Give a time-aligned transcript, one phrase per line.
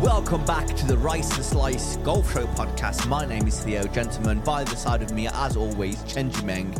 [0.00, 3.06] Welcome back to the Rice and Slice Golf Show podcast.
[3.06, 4.40] My name is Theo, gentlemen.
[4.40, 6.74] By the side of me, as always, Chenji Meng.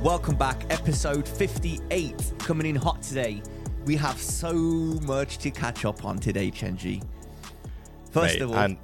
[0.00, 3.42] Welcome back, episode 58, coming in hot today.
[3.86, 7.02] We have so much to catch up on today, Chenji.
[8.12, 8.76] First Mate, of all, and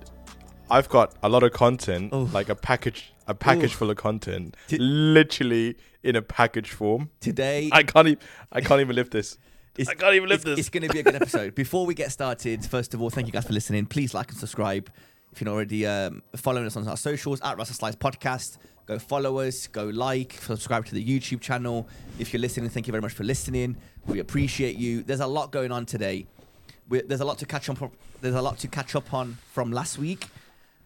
[0.68, 2.34] I've got a lot of content, Oof.
[2.34, 7.10] like a package, a package full of content, Ti- literally in a package form.
[7.20, 9.38] today I can't even, I can't even lift this.
[9.78, 10.58] It's, I can't even lift it's, this.
[10.58, 11.54] It's going to be a good episode.
[11.54, 13.86] Before we get started, first of all, thank you guys for listening.
[13.86, 14.90] Please like and subscribe.
[15.32, 18.56] If you're not already um, following us on our socials at Rice and Slice Podcast,
[18.86, 21.88] go follow us, go like, subscribe to the YouTube channel.
[22.18, 23.76] If you're listening, thank you very much for listening.
[24.06, 25.02] We appreciate you.
[25.02, 26.26] There's a lot going on today.
[26.88, 27.92] we there's a lot to catch up.
[28.22, 30.28] There's a lot to catch up on from last week.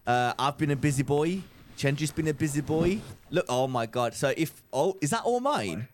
[0.05, 1.43] Uh, I've been a busy boy.
[1.77, 2.99] Chenji's been a busy boy.
[3.29, 4.13] Look, oh my god.
[4.13, 5.87] So if oh, is that all mine?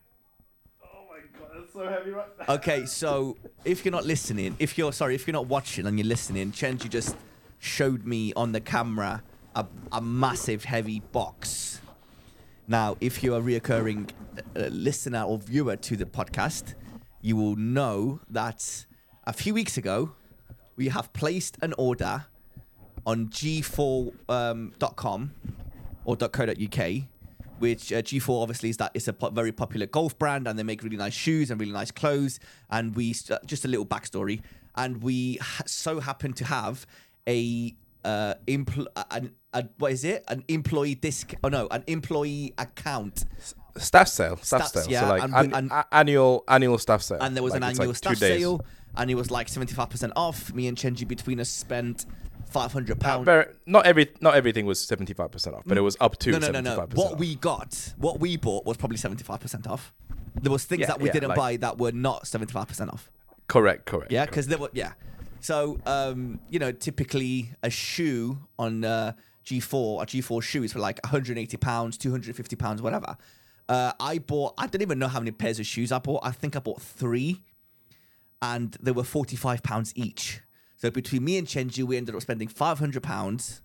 [0.84, 4.92] oh my god, that's so heavy right Okay, so if you're not listening, if you're
[4.92, 7.16] sorry, if you're not watching and you're listening, Chenji just
[7.60, 9.24] showed me on the camera
[9.56, 11.82] a, a massive heavy box.
[12.68, 14.10] Now, if you're a reoccurring
[14.56, 16.74] uh, listener or viewer to the podcast,
[17.22, 18.86] you will know that
[19.26, 20.14] a few weeks ago
[20.76, 22.26] we have placed an order
[23.06, 25.32] on g4.com
[26.06, 26.92] or .co.uk,
[27.60, 30.64] which uh, G4 obviously is that it's a po- very popular golf brand and they
[30.64, 32.40] make really nice shoes and really nice clothes.
[32.70, 34.42] And we uh, just a little backstory,
[34.76, 36.86] and we ha- so happen to have
[37.28, 40.24] a uh, empl- an, a, what is it?
[40.28, 41.34] An employee disc?
[41.44, 43.26] Oh no, an employee account.
[43.78, 44.86] Staff sale, staff sale.
[44.90, 47.20] yeah, so like and- an, and- a- annual, annual staff sale.
[47.22, 49.90] and there was Like, an annual like staff sale, and it was like seventy five
[49.90, 50.54] percent off.
[50.54, 52.06] Me and Chenji between us spent
[52.50, 53.26] five hundred Uh, pounds.
[53.26, 56.32] very- not every, not everything was seventy five percent off, but it was up to
[56.32, 56.76] no, no, no, no.
[56.94, 57.20] What off.
[57.20, 59.94] we got, what we bought, was probably seventy five percent off.
[60.42, 62.68] There was things Yeah, that we yeah, didn't like- buy that were not seventy five
[62.68, 63.10] percent off.
[63.48, 64.12] correct, correct.
[64.12, 64.94] Yeah, because there were yeah.
[65.40, 69.14] So um, you know, typically a shoe on uh,
[69.46, 73.16] G4, a G4 shoe is for like 180 pounds, 250 pounds, whatever.
[73.70, 74.54] Uh, I bought.
[74.58, 76.22] I don't even know how many pairs of shoes I bought.
[76.24, 77.44] I think I bought three,
[78.42, 80.42] and they were 45 pounds each.
[80.78, 83.62] So between me and Chenji, we ended up spending 500 pounds.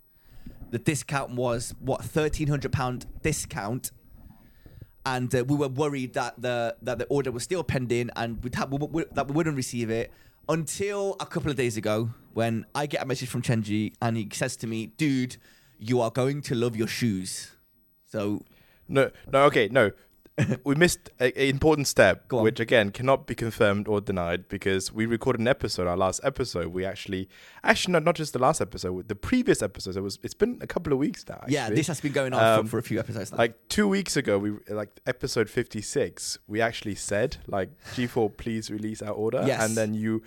[0.71, 3.93] The discount was what 1300 pound discount
[5.05, 8.55] and uh, we were worried that the that the order was still pending and we'd
[8.55, 10.13] have, we, we, that we wouldn't receive it
[10.49, 14.29] until a couple of days ago when I get a message from Chenji and he
[14.33, 15.37] says to me, "Dude,
[15.79, 17.53] you are going to love your shoes."
[18.07, 18.45] So
[18.89, 19.91] No, no, okay, no.
[20.65, 25.41] we missed an important step, which again cannot be confirmed or denied because we recorded
[25.41, 25.87] an episode.
[25.87, 27.29] Our last episode, we actually,
[27.63, 29.97] actually, not not just the last episode, the previous episode.
[29.97, 30.19] It was.
[30.23, 31.45] It's been a couple of weeks now.
[31.49, 33.39] yeah, this has been going on Um, for, for a few episodes now.
[33.39, 34.39] like two weeks ago.
[34.39, 36.39] We like episode fifty six.
[36.47, 39.63] We actually said like G four, please release our order, Yes.
[39.63, 40.23] and then you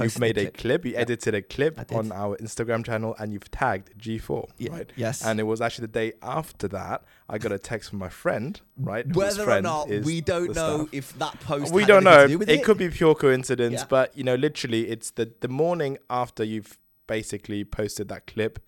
[0.00, 0.56] you've made the a clip.
[0.56, 0.84] clip.
[0.86, 0.98] You Yeah.
[1.00, 4.92] edited a clip on our Instagram channel, and you've tagged G four, Yeah, right?
[4.94, 5.24] yes.
[5.24, 8.60] And it was actually the day after that I got a text from my friend,
[8.78, 9.06] right?
[9.14, 12.26] Whether or not we don't know if that post we don't know.
[12.26, 13.86] do with It, could be pure coincidence, Yeah.
[13.88, 18.58] but you know, literally, it's the the morning after you've basically posted that clip.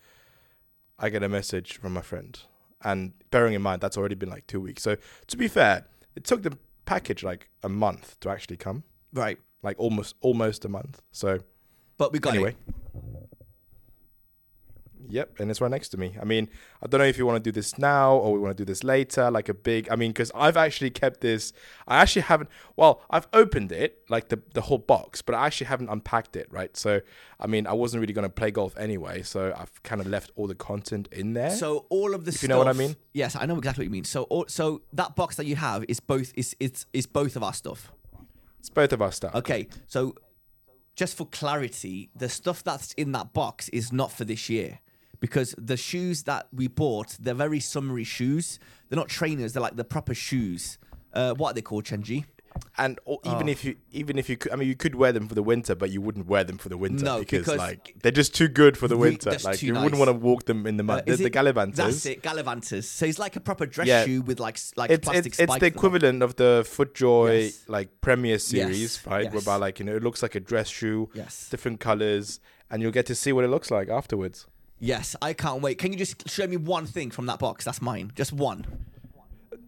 [0.98, 2.38] I get a message from my friend,
[2.82, 4.82] and bearing in mind that's already been like two weeks.
[4.82, 4.96] So
[5.28, 8.82] to be fair, it took the package like a month to actually come,
[9.12, 9.38] right.
[9.62, 11.00] like almost almost a month.
[11.12, 11.38] So
[11.96, 12.56] But we got anyway.
[12.68, 12.74] it.
[15.10, 16.16] Yep, and it's right next to me.
[16.20, 16.48] I mean,
[16.82, 18.64] I don't know if you want to do this now or we want to do
[18.64, 19.90] this later, like a big.
[19.90, 21.52] I mean, because I've actually kept this.
[21.86, 22.48] I actually haven't.
[22.76, 26.48] Well, I've opened it, like the the whole box, but I actually haven't unpacked it,
[26.50, 26.76] right?
[26.76, 27.00] So,
[27.38, 30.30] I mean, I wasn't really going to play golf anyway, so I've kind of left
[30.36, 31.50] all the content in there.
[31.50, 32.42] So all of the If stuff.
[32.42, 32.96] you know what I mean?
[33.12, 34.04] Yes, I know exactly what you mean.
[34.04, 37.42] So all, so that box that you have is both is it's is both of
[37.42, 37.92] our stuff.
[38.58, 39.34] it's both of our stuff.
[39.34, 40.14] Okay, so
[40.96, 44.80] just for clarity, the stuff that's in that box is not for this year
[45.20, 48.58] because the shoes that we bought, they're very summery shoes.
[48.88, 50.78] They're not trainers; they're like the proper shoes.
[51.12, 52.24] Uh, what are they called, Chenji?
[52.76, 53.52] And or even Oh.
[53.52, 55.76] if you, even if you could, I mean, you could wear them for the winter,
[55.76, 58.48] but you wouldn't wear them for the winter No, because, because like they're just too
[58.48, 59.30] good for the winter.
[59.44, 59.84] like you nice.
[59.84, 61.00] wouldn't want to walk them in the mud.
[61.00, 61.32] Uh, the, it-
[61.74, 62.84] That's it, Gallivanters.
[62.84, 64.04] So it's like a proper dress Yeah.
[64.04, 67.64] shoe with like like it's plastic it's, it's the equivalent of the FootJoy Yes.
[67.68, 69.24] like Premier series, Yes, right?
[69.24, 69.32] yes.
[69.32, 71.48] Whereby like you know it looks like a dress shoe, Yes.
[71.50, 74.46] different colors, and you'll get to see what it looks like afterwards.
[74.80, 75.78] Yes, I can't wait.
[75.78, 77.66] Can you just show me one thing from that box?
[77.66, 78.12] That's mine.
[78.16, 78.64] Just one.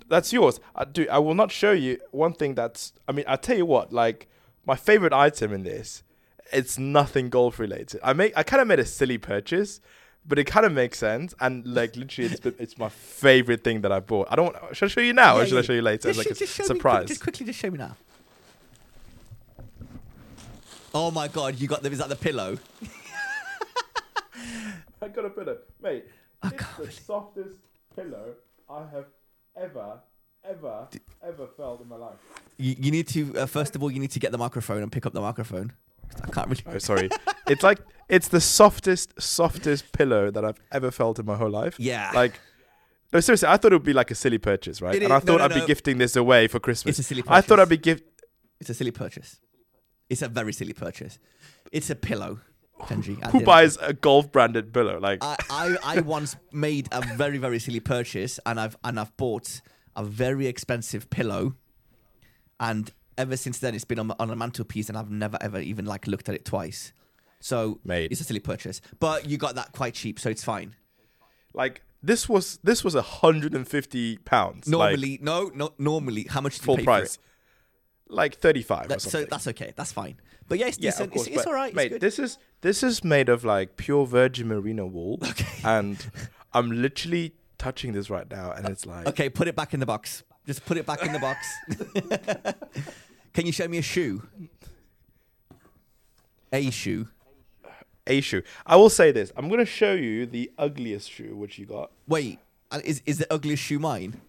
[0.08, 0.58] That's yours.
[0.74, 1.06] Uh, I do.
[1.10, 2.54] I will not show you one thing.
[2.54, 2.94] That's.
[3.06, 3.92] I mean, I tell you what.
[3.92, 4.26] Like
[4.64, 6.02] my favorite item in this,
[6.52, 8.00] it's nothing golf related.
[8.02, 8.32] I make.
[8.36, 9.80] I kind of made a silly purchase.
[10.24, 13.90] But it kind of makes sense, and like literally, it's it's my favorite thing that
[13.90, 14.28] I bought.
[14.30, 14.54] I don't.
[14.70, 16.12] Should I show you now, Yeah, or should I show you later?
[16.12, 17.08] Just, like just a show me surprise.
[17.08, 17.96] just quickly, just show me now.
[20.94, 22.56] Oh my god, you got the Is that the pillow?
[25.02, 26.04] I got a pillow, mate.
[26.42, 27.56] I it's can't the believe- softest
[27.96, 28.34] pillow
[28.70, 29.06] I have
[29.56, 30.00] ever,
[30.48, 30.88] ever,
[31.22, 32.16] ever felt in my life.
[32.56, 34.90] You, you need to uh, first of all you need to get the microphone and
[34.92, 35.72] pick up the microphone.
[36.22, 36.62] I can't really.
[36.66, 37.08] Oh, sorry.
[37.48, 41.76] it's like it's the softest, softest pillow that I've ever felt in my whole life.
[41.78, 42.10] Yeah.
[42.14, 42.38] Like,
[43.12, 44.94] no, seriously, I thought it would be like a silly purchase, right?
[44.94, 45.60] It and is- I thought no, no, I'd no.
[45.62, 46.98] be gifting this away for Christmas.
[46.98, 47.62] It's a silly I thought purchase.
[47.62, 48.04] I'd be gift.
[48.60, 49.40] It's a silly purchase.
[50.10, 51.18] It's a very silly purchase.
[51.72, 52.40] It's a pillow,
[52.86, 53.30] Chenji.
[53.30, 54.98] Who buys a golf branded pillow?
[54.98, 59.16] Like, I, I, I once made a very very silly purchase, and I've and I've
[59.16, 59.60] bought
[59.96, 61.54] a very expensive pillow,
[62.60, 65.84] and ever since then it's been on, on a mantelpiece, and I've never ever even
[65.84, 66.92] like looked at it twice.
[67.40, 68.10] So Mate.
[68.12, 70.76] it's a silly purchase, but you got that quite cheap, so it's fine.
[71.54, 74.68] like this was this was a hundred and fifty pounds.
[74.68, 77.22] like, Normally, no, no, normally, how much did full you pay price, for
[78.12, 78.86] like thirty five it?
[78.86, 80.16] or That- so that's okay, that's fine.
[80.48, 81.12] But yeah, it's yeah, decent.
[81.12, 81.26] course.
[81.26, 81.74] it's, it's all right.
[81.74, 81.84] mate.
[81.84, 82.00] it's good.
[82.00, 85.46] This is this is made of like pure virgin merino wool, okay.
[85.64, 86.04] and
[86.52, 89.86] I'm literally touching this right now, and it's like Okay, put it back in the
[89.86, 90.24] box.
[90.46, 91.46] Just put it back in the box.
[93.32, 94.22] Can you show me a shoe?
[96.52, 97.08] A shoe.
[98.06, 98.42] a shoe.
[98.66, 101.92] I will say this: I'm gonna show you the ugliest shoe which you got.
[102.06, 104.20] Wait, uh, is is the ugliest shoe mine?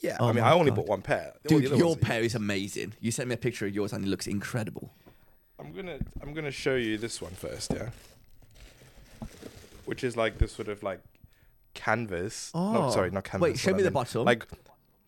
[0.00, 0.76] Yeah, Oh I mean, I only God.
[0.76, 1.34] bought one pair.
[1.46, 2.94] Dude, your ones- pair is amazing.
[3.00, 4.92] You sent me a picture of yours and it looks incredible.
[5.58, 7.90] I'm gonna I'm gonna show you this one first, yeah.
[9.84, 11.00] Which is like this sort of like
[11.74, 12.50] canvas.
[12.54, 12.90] No, Oh.
[12.90, 13.42] sorry, not canvas.
[13.50, 13.92] Wait, show me I the mean.
[13.92, 14.24] bottom.
[14.24, 14.46] Like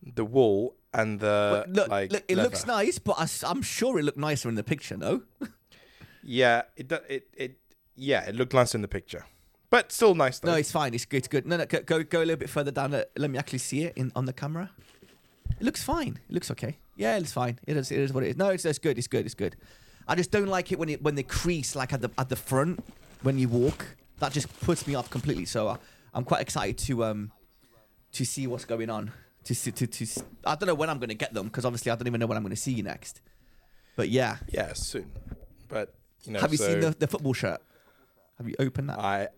[0.03, 2.11] the wool and the Wait, look, like.
[2.11, 5.23] look, it looks nice, but I, am sure it looked nicer in the picture, no?
[6.25, 7.57] Yeah, it do- it it
[7.97, 9.25] yeah, it looked nice in the picture,
[9.73, 10.51] but still nice though.
[10.51, 10.93] No, it's fine.
[10.93, 11.17] It's good.
[11.17, 11.47] It's good.
[11.47, 12.91] No, no, go go, go a little bit further down.
[12.91, 14.69] Let, let me actually see it in on the camera.
[15.59, 16.19] It looks fine.
[16.29, 16.77] It looks okay.
[16.95, 17.57] Yeah, it's fine.
[17.65, 17.91] It is.
[17.91, 18.37] It is what it is.
[18.37, 18.99] No, it's, it's good.
[18.99, 19.25] It's good.
[19.25, 19.55] It's good.
[20.07, 22.35] I just don't like it when it when they crease like at the at the
[22.35, 22.83] front
[23.23, 23.83] when you walk.
[24.19, 25.45] That just puts me off completely.
[25.45, 25.77] So uh,
[26.13, 27.31] I'm quite excited to um
[28.11, 29.11] to see what's going on.
[29.45, 31.65] To see to to s- I don't know when I'm going to get them because
[31.65, 33.21] obviously I don't even know when I'm going to see you next.
[33.95, 35.11] But yeah, yeah, soon.
[35.67, 37.59] But you know, have you so seen the, the football shirt?
[38.37, 38.99] Have you opened that?
[38.99, 39.29] I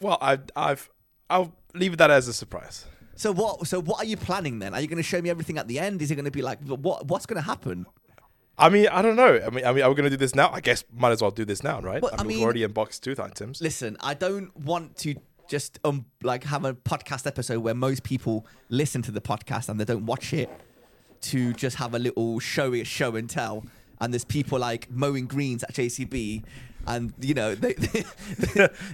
[0.00, 0.88] well, I I've
[1.30, 2.86] I'll leave that as a surprise.
[3.16, 3.66] So what?
[3.66, 4.74] So what are you planning then?
[4.74, 6.00] Are you going to show me everything at the end?
[6.02, 7.06] Is it going to be like what?
[7.06, 7.86] What's going to happen?
[8.60, 9.40] I mean, I don't know.
[9.44, 10.50] I mean, I mean, are we gonna do this now?
[10.52, 12.02] I guess might as well do this now, right?
[12.02, 13.60] Well, I I mean, mean- we've already unboxed two items.
[13.60, 15.14] Listen, I don't want to
[15.48, 19.78] just um like have a podcast episode where most people listen to the podcast and
[19.80, 20.50] they don't watch it
[21.20, 23.64] to just have a little show show and tell.
[24.00, 26.42] And there's people like mowing greens at JCB.
[26.90, 28.04] And you know they, they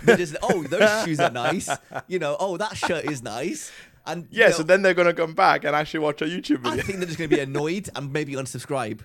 [0.03, 1.69] they're just oh those shoes are nice
[2.09, 3.71] you know oh that shirt is nice
[4.07, 6.59] and you Yeah, know, so then they're gonna come back and actually watch a YouTube
[6.59, 6.73] video.
[6.73, 9.01] I think they're just going to be annoyed and maybe unsubscribe.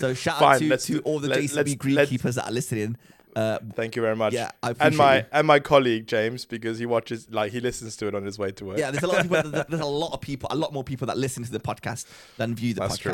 [0.00, 2.96] So shout Fine, out to, to all the let- JCB greenkeepers that are listening.
[3.34, 4.34] Uh, Thank you very much.
[4.34, 5.24] Yeah, I and my you.
[5.32, 8.50] and my colleague James because he watches like he listens to it on his way
[8.52, 8.78] to work.
[8.78, 9.50] yeah, there's a lot of people.
[9.70, 10.48] There's a lot of people.
[10.50, 12.04] A lot more people that listen to the podcast
[12.36, 13.12] than view the That's true.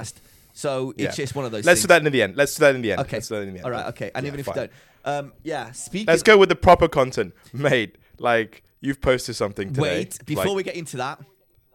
[0.58, 1.10] So it's Yeah.
[1.12, 1.64] just one of those.
[1.64, 1.84] Let's things.
[1.84, 2.34] do that in the end.
[2.36, 3.00] Let's do that in the end.
[3.02, 3.18] Okay.
[3.18, 3.64] Let's do that in the end.
[3.64, 3.86] All right.
[3.86, 4.10] Okay.
[4.12, 4.56] And Yeah, even if fine.
[4.56, 4.72] you don't,
[5.04, 5.70] um, yeah.
[5.70, 6.06] Speaking.
[6.08, 7.96] Let's go with the proper content, mate.
[8.18, 9.80] Like you've posted something today.
[9.82, 11.20] Wait, before like, we get into that,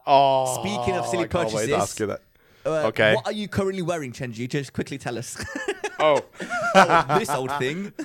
[0.05, 2.21] Oh, Speaking of silly I can't wait to purchases- ask you that.
[2.65, 3.15] uh, Okay.
[3.15, 4.49] what are you currently wearing, Chenji?
[4.49, 5.37] Just quickly tell us.
[5.97, 6.19] Oh,
[6.75, 7.93] oh, this old thing.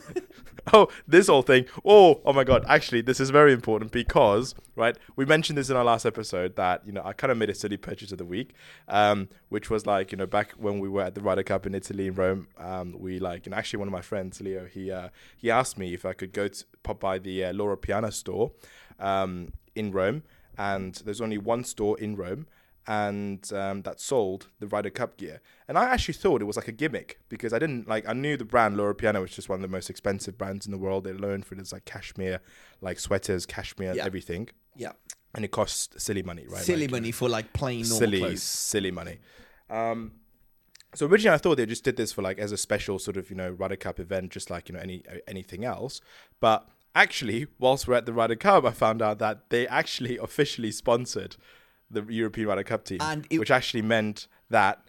[0.72, 1.66] oh, this whole thing.
[1.84, 2.64] Oh, oh my God.
[2.68, 6.86] Actually, this is very important because, right, we mentioned this in our last episode that,
[6.86, 8.54] you know, I kind of made a silly purchase of the week,
[8.88, 11.74] um, which was like, you know, back when we were at the Ryder Cup in
[11.74, 15.08] Italy, in Rome, um, we like, and actually one of my friends, Leo, he, uh,
[15.36, 18.52] he asked me if I could go to pop by the uh, Loro Piana store
[18.98, 20.22] um, in Rome.
[20.56, 22.46] And there's only one store in Rome.
[22.90, 26.68] And um, that sold the Ryder Cup gear, and I actually thought it was like
[26.68, 28.08] a gimmick because I didn't like.
[28.08, 30.72] I knew the brand Loro Piana was just one of the most expensive brands in
[30.72, 31.04] the world.
[31.04, 32.40] They're known for this like cashmere,
[32.80, 34.06] like sweaters, cashmere, Yeah.
[34.06, 34.92] everything, Yeah.
[35.34, 36.64] and it costs silly money, right?
[36.64, 38.42] Silly Like, money for like plain normal silly, clothes.
[38.42, 39.18] silly money.
[39.68, 40.12] Um,
[40.94, 43.28] so originally, I thought they just did this for like as a special sort of
[43.28, 46.00] you know Ryder Cup event, just like you know any anything else.
[46.40, 50.72] But actually, whilst we're at the Ryder Cup, I found out that they actually officially
[50.72, 51.36] sponsored
[51.90, 54.82] the European Ryder Cup team, And it- which actually meant that.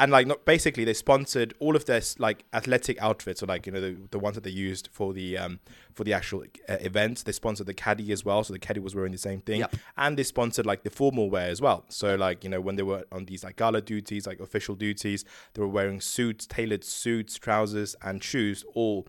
[0.00, 3.72] And like, not basically, they sponsored all of their like athletic outfits, or like you
[3.72, 5.58] know the, the ones that they used for the um
[5.92, 7.24] for the actual uh, event.
[7.24, 9.74] They sponsored the caddy as well, so the caddy was wearing the same thing Yep.
[9.96, 11.84] and they sponsored like the formal wear as well.
[11.88, 15.24] So like you know when they were on these like gala duties, like official duties,
[15.54, 19.08] they were wearing suits, tailored suits, trousers, and shoes, all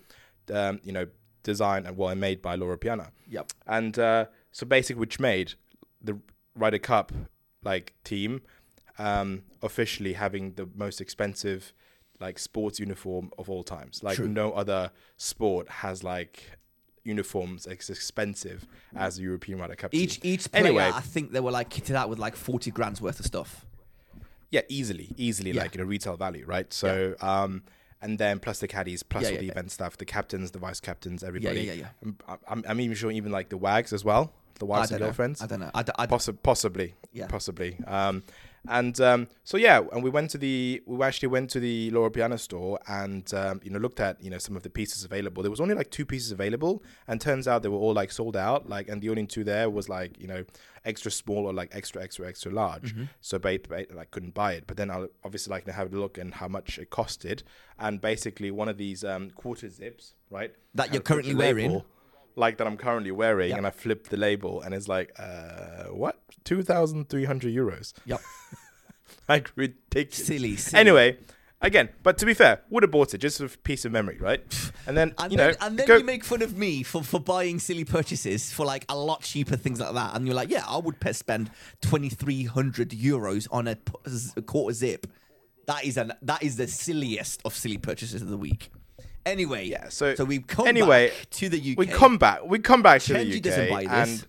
[0.52, 1.06] um, you know
[1.44, 3.12] designed and well made by Loro Piana.
[3.28, 3.54] Yep.
[3.68, 5.54] And uh, so basically, which made
[6.02, 6.18] the
[6.60, 7.12] Ryder Cup
[7.63, 8.42] like team
[8.98, 11.74] um, officially having the most expensive
[12.20, 14.04] like sports uniform of all times.
[14.04, 14.28] Like True.
[14.28, 16.44] no other sport has like
[17.04, 19.92] uniforms as expensive as the European Ryder Cup.
[19.92, 20.01] team.
[20.01, 20.92] Each each player, Anyway.
[20.94, 23.66] I think they were like kitted out with like forty grand's worth of stuff.
[24.51, 25.62] Yeah, easily, easily, Yeah.
[25.62, 26.74] like in a retail value, right?
[26.74, 27.62] So, um,
[28.01, 29.51] and then plus the caddies, plus Yeah, all yeah, the yeah.
[29.51, 31.62] event staff, the captains, the vice captains, everybody.
[31.62, 31.88] yeah, yeah.
[32.04, 35.08] I'm, I'm, I'm even sure even like the wags as well, the don't and know.
[35.08, 35.42] girlfriends.
[35.42, 35.72] I don't know.
[35.74, 37.28] I, d- I d- Possi- possibly, Yeah.
[37.28, 37.78] possibly.
[37.88, 38.24] Um,
[38.68, 42.10] and um, so yeah, and we went to the we actually went to the Loro
[42.10, 45.42] Piana store and um, you know looked at you know some of the pieces available.
[45.42, 48.36] There was only like two pieces available, and turns out they were all like sold
[48.36, 48.68] out.
[48.68, 50.44] Like, and the only two there was like you know
[50.84, 52.94] extra small or like extra extra extra large.
[52.94, 53.06] Mm-hmm.
[53.22, 54.66] So ba- ba- like couldn't buy it.
[54.68, 57.44] But then I obviously like to have a look and how much it costed,
[57.80, 60.54] and basically one of these um, quarter zips, right?
[60.75, 61.72] That you're currently wearing?
[61.72, 61.86] label,
[62.36, 63.58] like that I'm currently wearing, Yep.
[63.58, 66.20] and I flipped the label, and it's like, uh, what?
[66.44, 67.94] Two thousand three hundred euros.
[68.06, 68.22] Yep.
[69.30, 70.26] like ridiculous.
[70.28, 70.80] Silly, silly.
[70.80, 71.18] Anyway,
[71.62, 74.42] again, but to be fair, would have bought it just for piece of memory, right?
[74.88, 77.04] And then And you then, know, and then go- you make fun of me for,
[77.04, 80.50] for buying silly purchases for like a lot cheaper things like that, and you're like,
[80.50, 83.76] yeah, I would spend twenty three hundred euros on a
[84.42, 85.06] quarter zip.
[85.68, 88.72] That is an that is the silliest of silly purchases of the week.
[89.30, 91.78] Anyway, Yeah, so- so we come anyway, back to the UK.
[91.78, 92.44] we come back.
[92.46, 93.92] We come back to the UK, doesn't buy this.
[94.22, 94.28] and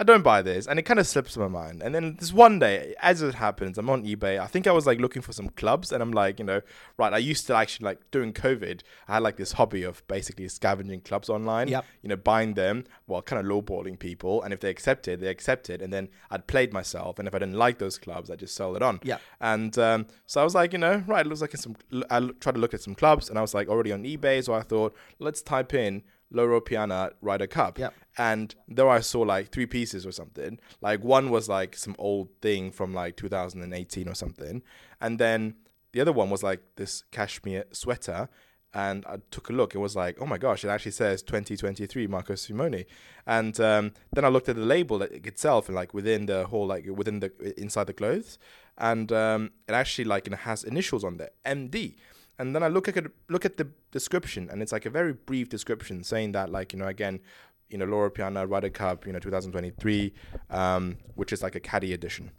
[0.00, 1.82] I don't buy this, and it kind of slips my mind.
[1.82, 4.38] And then this one day, as it happens, I'm on eBay.
[4.38, 6.60] I think I was like looking for some clubs, and I'm like, you know,
[6.96, 7.12] right.
[7.12, 11.00] I used to actually like during COVID, I had like this hobby of basically scavenging
[11.00, 11.66] clubs online.
[11.66, 11.84] Yep.
[12.02, 15.82] You know, buying them, well, kind of lowballing people, and if they accepted, they accepted,
[15.82, 18.76] and then I'd played myself, and if I didn't like those clubs, I just sold
[18.76, 19.00] it on.
[19.02, 19.20] Yep.
[19.40, 21.74] And um, so I was like, you know, right, it looks like some.
[22.08, 24.54] I tried to look at some clubs, and I was like already on eBay, so
[24.54, 27.78] I thought, let's type in Loro Piana Ryder Cup.
[27.78, 27.94] Yep.
[28.16, 30.58] And there I saw like three pieces or something.
[30.80, 34.62] Like one was like some old thing from like 2018 or something,
[35.00, 35.54] and then
[35.92, 38.28] the other one was like this cashmere sweater.
[38.74, 39.74] And I took a look.
[39.74, 40.62] It was like, oh my gosh!
[40.62, 42.84] It actually says 2023 Marco Simone.
[43.26, 46.84] And um, then I looked at the label itself, and like within the whole, like
[46.86, 48.38] within the inside the clothes,
[48.76, 51.96] and um, it actually like know, has initials on there, MD.
[52.38, 55.48] And then I look at look at the description, and it's like a very brief
[55.48, 57.20] description saying that, like you know, again,
[57.68, 60.12] you know, Loro Piana Ryder Cup, you know, 2023,
[60.50, 62.30] um, which is like a caddy edition.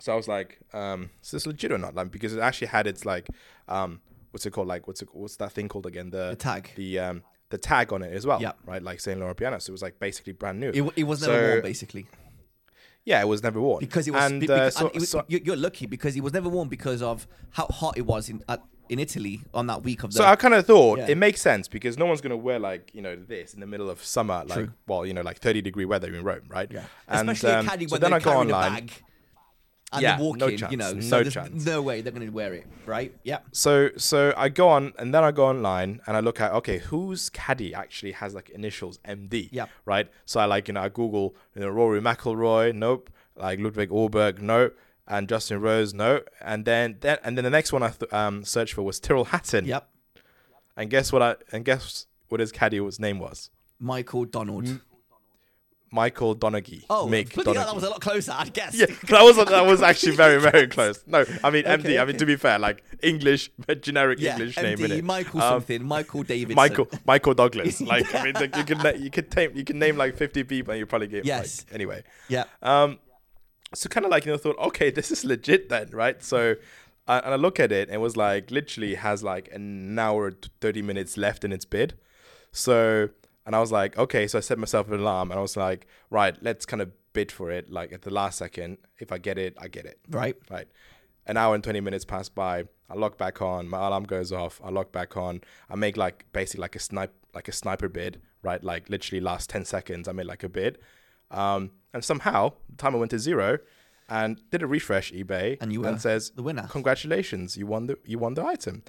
[0.00, 1.94] So I was like, um, is this legit or not?
[1.94, 3.28] Like, because it actually had its like,
[3.68, 4.00] um,
[4.32, 4.66] what's it called?
[4.66, 6.10] Like, what's it, what's that thing called again?
[6.10, 6.70] The, The tag.
[6.74, 8.42] the um, the tag on it as well.
[8.42, 8.52] Yeah.
[8.66, 9.60] Right, like saying Loro Piana.
[9.60, 10.70] So it was like basically brand new.
[10.74, 12.06] it, it was never So- worn basically
[13.06, 14.22] yeah, it was never worn because it was.
[14.24, 16.48] And, uh, because, so- and it was- so- you- you're lucky because it was never
[16.48, 20.12] worn because of how hot it was in at, in Italy on that week of
[20.12, 20.18] the.
[20.18, 21.06] So I kind of thought Yeah.
[21.08, 23.88] it makes sense because no one's gonna wear like you know this in the middle
[23.90, 24.72] of summer, like True.
[24.86, 26.70] well, you know, like thirty degree weather in Rome, right?
[26.70, 26.84] Yeah.
[27.08, 28.72] And, Especially um, a caddy so when then they're I go carrying online.
[28.72, 28.92] a bag
[29.92, 31.64] and Yeah, they're walking, no you know, no so chance.
[31.64, 33.14] no way they're going to wear it, right?
[33.22, 33.38] Yeah.
[33.52, 36.78] So so I go on and then I go online and I look at okay,
[36.78, 39.48] whose caddy actually has like initials MD?
[39.52, 39.66] Yeah.
[39.84, 40.10] Right.
[40.26, 43.08] So I like you know I Google you know Rory McIlroy, nope.
[43.36, 44.70] Like Ludvig Åberg, no.
[45.06, 46.22] And Justin Rose, no.
[46.40, 49.26] And then then and then the next one I th- um searched for was Tyrrell
[49.26, 49.66] Hatton.
[49.66, 49.88] Yep.
[50.76, 54.80] And guess what I and guess what his caddy's name was Michael Donald.
[55.92, 56.82] Michael Donaghy.
[56.90, 57.66] Oh, Mick bloody hell, Donaghy.
[57.66, 58.74] that was a lot closer, I'd guess.
[58.74, 61.04] Yeah, that was that was actually very very close.
[61.06, 61.80] No, I mean MD.
[61.80, 65.04] Okay, I mean to be fair, like English, generic Yeah, English name in MD, it.
[65.04, 66.56] Michael Um, something, Michael Davidson.
[66.56, 67.80] Michael Michael Douglas.
[67.86, 70.72] Like I mean, like, you can you could name you can name like fifty people
[70.72, 71.64] and you probably get Yes.
[71.68, 72.44] Like, anyway, Yeah.
[72.62, 72.98] um,
[73.74, 76.56] so kind of like you know thought okay this is legit then right so.
[77.06, 80.28] Uh, and I look at it and it was like literally has like an hour
[80.28, 81.92] and 30 minutes left in its bid.
[82.50, 83.10] So,
[83.44, 85.86] and I was like, okay, so I set myself an alarm and I was like,
[86.08, 87.70] right, let's kind of bid for it.
[87.70, 89.98] Like at the last second, if I get it, I get it.
[90.10, 90.36] Right.
[90.50, 90.68] Right.
[91.26, 92.64] An hour and 20 minutes pass by.
[92.88, 93.68] I log back on.
[93.68, 94.60] My alarm goes off.
[94.62, 95.40] I log back on.
[95.70, 98.62] I make like basically like a snipe, like a sniper bid, right?
[98.62, 100.78] Like literally last 10 seconds, I made like a bid.
[101.34, 103.58] Um, and somehow the timer went to zero
[104.08, 106.66] and did a refresh eBay And you were says, the winner.
[106.70, 108.82] congratulations, you won the, you won the item.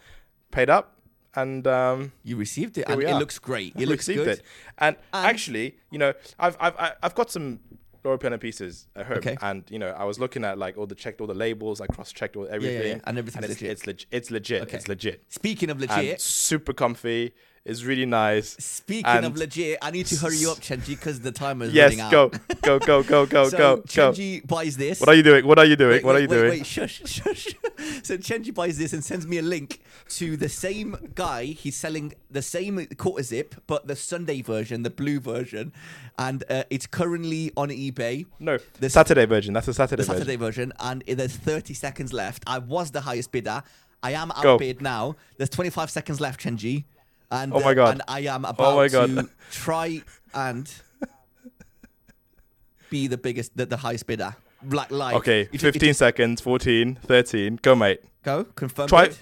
[0.51, 0.95] Paid up
[1.35, 3.73] and, um, You received it, and it looks great.
[3.77, 4.39] It looks received good.
[4.39, 4.45] it.
[4.77, 7.59] And, And- actually, you know, I've I've I've got some
[8.03, 9.35] Loro Piana pieces at home, Okay.
[9.41, 11.87] and you know, I was looking at like all the checked all the labels, I
[11.87, 13.71] cross checked all everything, and everything's it's, legit.
[13.71, 14.07] It's legit.
[14.11, 14.61] It's legit.
[14.63, 14.77] Okay.
[14.77, 15.23] It's legit.
[15.29, 17.33] Speaking of And legit, super comfy.
[17.65, 18.55] It's really nice.
[18.59, 21.73] speaking and- of legit, I need to hurry you up, Chenji, because the timer is
[21.73, 22.11] Yes, running out.
[22.11, 22.29] go,
[22.61, 23.81] go, go, go, go, so go, go.
[23.83, 24.99] Chenji buys this.
[24.99, 25.47] What are you doing?
[25.47, 25.93] What are you doing?
[25.93, 26.49] Wait, what wait, are you wait, doing?
[26.59, 27.47] Wait, shush, shush.
[28.03, 29.79] so Chenji buys this and sends me a link
[30.09, 31.45] to the same guy.
[31.45, 35.73] He's selling the same quarter zip, but the Sunday version, the blue version,
[36.19, 38.27] and uh, it's currently on eBay.
[38.39, 39.53] No, The Saturday version.
[39.55, 42.43] That's the Saturday, the Saturday version, and there's 30 seconds left.
[42.45, 43.63] I was the highest bidder.
[44.03, 45.15] I am outbid now.
[45.37, 46.83] There's 25 seconds left, Chenji.
[47.31, 47.91] And, Oh my uh, God.
[47.93, 49.07] And I am about my God.
[49.09, 50.01] to try
[50.33, 50.71] and
[52.89, 54.35] be the biggest, the, the highest bidder.
[54.67, 57.59] Like, like Okay, it- it- 15 seconds, 14, 13.
[57.61, 58.01] Go, mate.
[58.23, 58.87] go confirm.
[58.87, 59.17] Try- bid.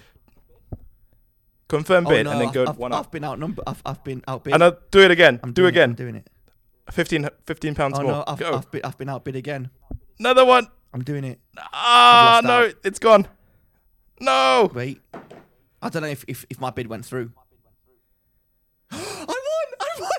[1.68, 3.10] Confirm Oh, bid no, and then go I've, one I've up.
[3.10, 3.64] been outnumbered.
[3.66, 4.52] I've, I've been outbid.
[4.54, 5.40] And uh, do it again.
[5.42, 6.28] I'm do doing it, I'm doing it.
[6.92, 8.12] 15, 15 pounds Oh more.
[8.12, 8.54] no, I've, go.
[8.54, 9.70] I've, been, I've been outbid again.
[10.18, 10.68] Another one.
[10.92, 11.40] I'm doing it.
[11.58, 12.74] Ah, no, out.
[12.84, 13.26] it's gone.
[14.20, 14.70] No.
[14.74, 15.00] Wait.
[15.82, 17.32] I don't know if, if, if my bid went through.
[18.94, 19.66] I won!
[19.80, 20.10] I won!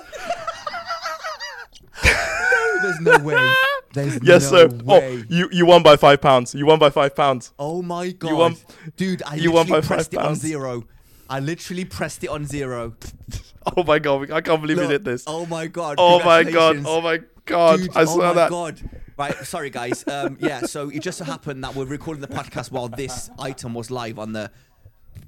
[2.04, 3.50] no, there's no way.
[3.94, 4.76] There's Yes, no sir.
[4.84, 5.18] way.
[5.18, 6.54] Oh, you you won by five pounds.
[6.54, 7.54] You won by five pounds.
[7.58, 8.34] Oh my god.
[8.34, 8.56] won-
[8.98, 10.40] Dude, I you won literally by pressed five it on pounds.
[10.42, 10.84] zero.
[11.30, 12.96] I literally pressed it on zero.
[13.78, 15.24] Oh my god, I can't believe Look, we did this.
[15.26, 15.96] Oh my god.
[15.98, 16.84] Oh my god.
[16.86, 17.80] Oh my god.
[17.80, 18.50] Dude, I oh saw my that.
[18.52, 18.90] god.
[19.18, 20.04] Right, sorry guys.
[20.08, 23.74] Um, yeah, so it just so happened that we're recording the podcast while this item
[23.74, 24.52] was live on the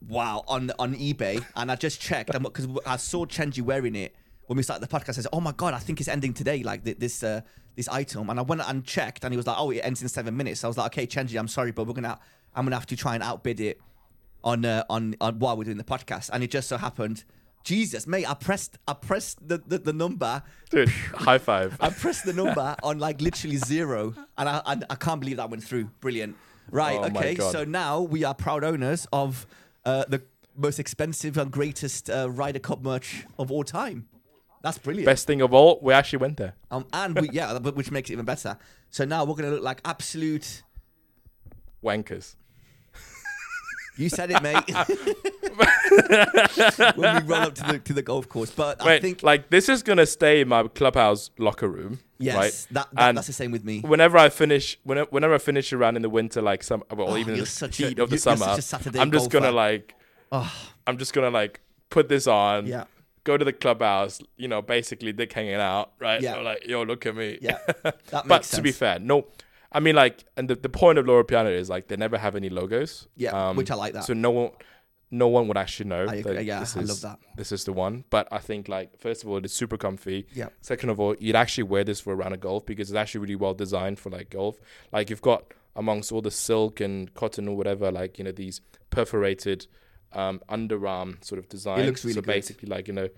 [0.07, 4.15] wow on on eBay, and I just checked because I saw Chenji wearing it
[4.47, 5.17] when we started the podcast.
[5.17, 7.41] I said, "Oh my god, I think it's ending today." Like th- this uh,
[7.75, 10.07] this item, and I went and checked, and he was like, "Oh, it ends in
[10.09, 12.19] seven minutes." So I was like, "Okay, Chenji, I'm sorry, but we're gonna
[12.55, 13.79] I'm gonna have to try and outbid it
[14.43, 17.23] on uh, on on while we're doing the podcast." And it just so happened.
[17.63, 18.29] Jesus, mate!
[18.29, 21.75] I pressed, I pressed the, the, the number, Dude, high five.
[21.81, 25.49] I pressed the number on like literally zero, and I, I I can't believe that
[25.49, 25.85] went through.
[25.99, 26.37] Brilliant.
[26.71, 26.97] Right.
[26.97, 27.35] Oh okay.
[27.35, 29.45] So now we are proud owners of
[29.87, 30.21] uh, the
[30.55, 34.09] most expensive and greatest uh, Ryder Cup merch of all time.
[34.61, 35.05] That's brilliant.
[35.05, 36.55] Best thing of all, we actually went there.
[36.71, 38.57] Um, and we, yeah, which makes it even better.
[38.89, 40.63] So now we're gonna look like absolute.
[41.83, 42.35] Wankers.
[43.97, 44.57] You said it, mate.
[46.95, 49.69] when we run up to the to the golf course, but I think like this
[49.69, 51.99] is gonna stay in my clubhouse locker room.
[52.19, 52.67] yes, right?
[52.71, 53.81] that, that And that's the same with me.
[53.81, 57.17] whenever I finish, whenever, whenever I finish around in the winter, like some, well, Oh,
[57.17, 59.51] even in the such a- heat of the summer, such a Saturday I'm just gonna
[59.51, 59.93] like,
[60.31, 60.51] Oh,
[60.85, 62.85] I'm just gonna like put this on, yeah,
[63.23, 66.21] go to the clubhouse, you know, basically dick hanging out, right?
[66.21, 66.35] Yeah.
[66.35, 67.39] So like, yo, look at me.
[67.41, 67.57] yeah.
[67.83, 68.55] That makes but sense.
[68.57, 69.25] to be fair, no,
[69.71, 72.35] I mean like, and the, the point of Loro Piana is like they never have
[72.35, 73.07] any logos.
[73.15, 74.05] Yeah, um, which I like that.
[74.05, 74.51] So no one,
[75.11, 76.05] no one would actually know.
[76.07, 77.19] I that Yeah, this I is, love that.
[77.37, 78.03] This is the one.
[78.09, 80.27] But I think like first of all, it's super comfy.
[80.33, 80.49] Yeah.
[80.61, 83.21] Second of all, you'd actually wear this for a round of golf because it's actually
[83.21, 84.59] really well designed for like golf.
[84.91, 88.61] Like you've got amongst all the silk and cotton or whatever, like you know these
[88.89, 89.67] perforated
[90.13, 91.85] um, underarm sort of design.
[91.85, 92.27] looks really so good.
[92.27, 93.09] basically, like you know,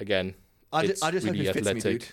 [0.00, 0.34] again,
[0.72, 2.00] I, ju- it's I just really hope it fits me, athletic.
[2.00, 2.08] dude.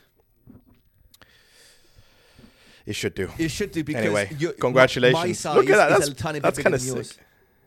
[2.88, 3.30] It should do.
[3.38, 5.24] It should do because Anyway, you- congratulations.
[5.24, 7.18] My size Look at that, that's- tiny bit that's than yours, sick.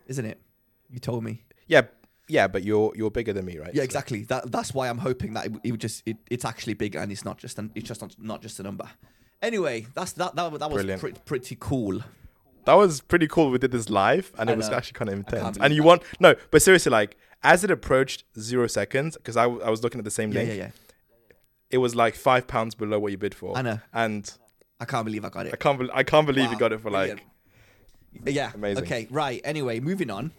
[0.09, 0.41] isn't it?
[0.91, 1.45] You told me.
[1.69, 1.83] Yeah,
[2.27, 3.73] yeah, but you're you're bigger than me, right?
[3.75, 4.23] Yeah, So- exactly.
[4.25, 7.13] That that's why I'm hoping that it, it would just it, it's actually bigger and
[7.13, 8.89] it's not just an, it's just not, not just a number.
[9.43, 12.01] Anyway, that's that that, that was pre- pretty cool.
[12.65, 13.51] That was pretty cool.
[13.51, 14.77] We did this live, and I it was know.
[14.77, 15.59] actually kind of intense.
[15.61, 15.87] And you that.
[15.87, 19.83] want no, but seriously, like as it approached zero seconds, because I, w- I was
[19.83, 20.71] looking at the same Yeah, link, yeah, yeah.
[21.71, 23.57] it was like five pounds below what you bid for.
[23.57, 23.81] I know.
[23.95, 24.31] and
[24.81, 25.53] I can't believe I got it.
[25.53, 27.25] I can't bel I can't believe you got it for like.
[28.25, 28.51] Yeah.
[28.55, 28.85] Amazing.
[28.85, 29.07] Okay.
[29.11, 29.41] Right.
[29.45, 30.33] Anyway, moving on.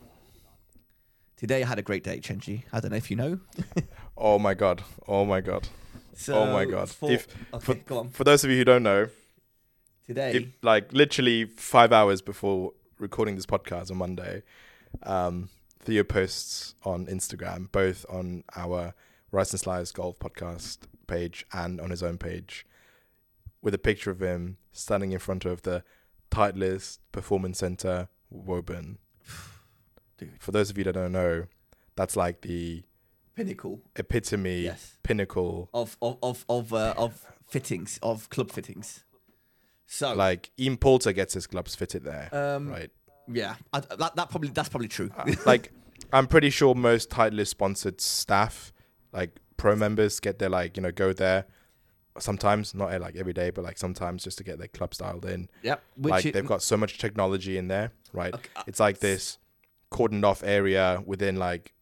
[1.37, 2.63] Today I had a great day, Chenji.
[2.73, 3.39] I don't know if you know.
[4.17, 5.67] oh my god, oh my god.
[6.13, 6.89] So Oh my God.
[6.89, 8.09] For, If- okay, for- go on.
[8.09, 9.07] For those of you who don't know,
[10.05, 10.33] Today.
[10.33, 14.43] if, like literally five hours before recording this podcast on Monday,
[15.03, 15.49] um,
[15.79, 18.93] Theo posts on Instagram, both on our
[19.31, 22.65] Rice and Slice Golf podcast page and on his own page,
[23.61, 25.83] with a picture of him standing in front of the
[26.31, 28.97] Titleist Performance Center, Woburn.
[30.17, 30.31] Dude.
[30.39, 31.45] For those of you that don't know,
[31.95, 32.83] that's like the
[33.35, 33.81] pinnacle.
[33.95, 34.97] epitome, Yes.
[35.03, 35.69] pinnacle.
[35.73, 39.03] Of of of of uh, of fittings of club fittings.
[39.87, 42.89] So Like Ian Poulter gets his clubs fitted there, um right?
[43.27, 45.09] yeah, I, that that probably that's probably true.
[45.17, 45.71] Uh, like
[46.13, 48.71] I'm pretty sure most Titleist sponsored staff,
[49.11, 51.45] like pro members, get their like you know go there.
[52.19, 55.25] Sometimes not uh, like every day, but like sometimes just to get their club styled
[55.25, 55.49] in.
[55.63, 55.81] yep.
[55.95, 58.33] Which like it- they've got so much technology in there, right?
[58.33, 59.37] Okay, uh, It's like this
[59.91, 61.73] cordoned off area within like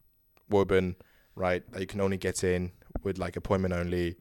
[0.49, 0.95] Woburn,
[1.35, 1.63] right?
[1.71, 2.71] That you can only get in
[3.03, 4.17] with like appointment only,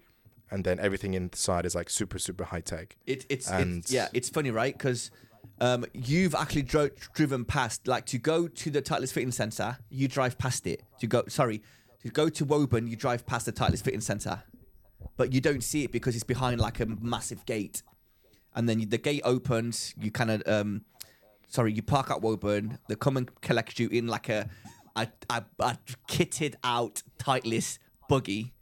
[0.51, 2.97] and then everything inside is like super super high tech.
[3.07, 4.77] It, it's, it's yeah, it's funny, right?
[4.77, 5.11] Because
[5.61, 10.07] um, you've actually dro- driven past, like, to go to the Titleist Fitting Centre, you
[10.09, 10.83] drive past it.
[11.01, 11.63] To go, sorry,
[12.03, 14.43] to go to Woburn, you drive past the Titleist Fitting Centre,
[15.19, 17.83] but you don't see it because it's behind like a massive gate,
[18.55, 19.95] and then you, the gate opens.
[20.01, 20.87] You kind of, um,
[21.49, 22.79] sorry, you park at Woburn.
[22.89, 24.49] They come and collect you in like a,
[24.97, 25.77] a, a, a
[26.09, 27.79] kitted out Titleist
[28.09, 28.55] buggy.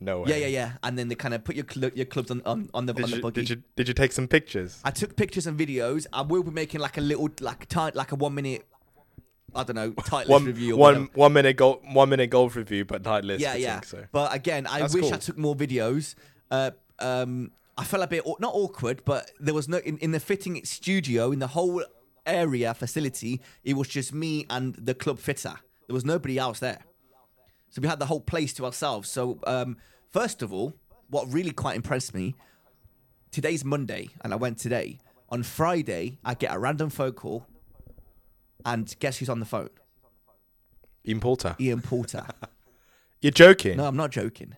[0.00, 0.30] No way.
[0.30, 0.72] Yeah, yeah, yeah.
[0.82, 3.04] And then they kind of put your cl- your clubs on, on, on the Did
[3.04, 3.42] on the buggy.
[3.42, 4.80] did you did you take some pictures?
[4.84, 6.06] I took pictures and videos.
[6.12, 8.64] I will be making like a little, like time, like a one minute
[9.54, 10.74] I don't know, title one review.
[10.74, 11.10] Or one whatever.
[11.14, 13.38] one minute golf one minute golf review, but Titleist.
[13.40, 13.80] Yeah, fitting, yeah.
[13.80, 16.14] So But again, I That's wish I took more videos.
[16.50, 20.20] Uh, um, I felt a bit not awkward, but there was no in, in the
[20.20, 21.82] fitting studio in the whole
[22.26, 23.40] area facility.
[23.64, 25.54] It was just me and the club fitter.
[25.86, 26.80] There was nobody else there,
[27.70, 29.08] so we had the whole place to ourselves.
[29.10, 29.78] So um,
[30.10, 30.74] first of all,
[31.08, 32.34] what really quite impressed me.
[33.30, 35.00] Today's Monday, and I went today.
[35.30, 37.46] On Friday, I get a random phone call,
[38.64, 39.70] and guess who's on the phone?
[41.06, 41.56] Ian Poulter.
[41.60, 42.26] Ian Poulter.
[43.20, 43.76] You're joking.
[43.78, 44.54] no, I'm not joking.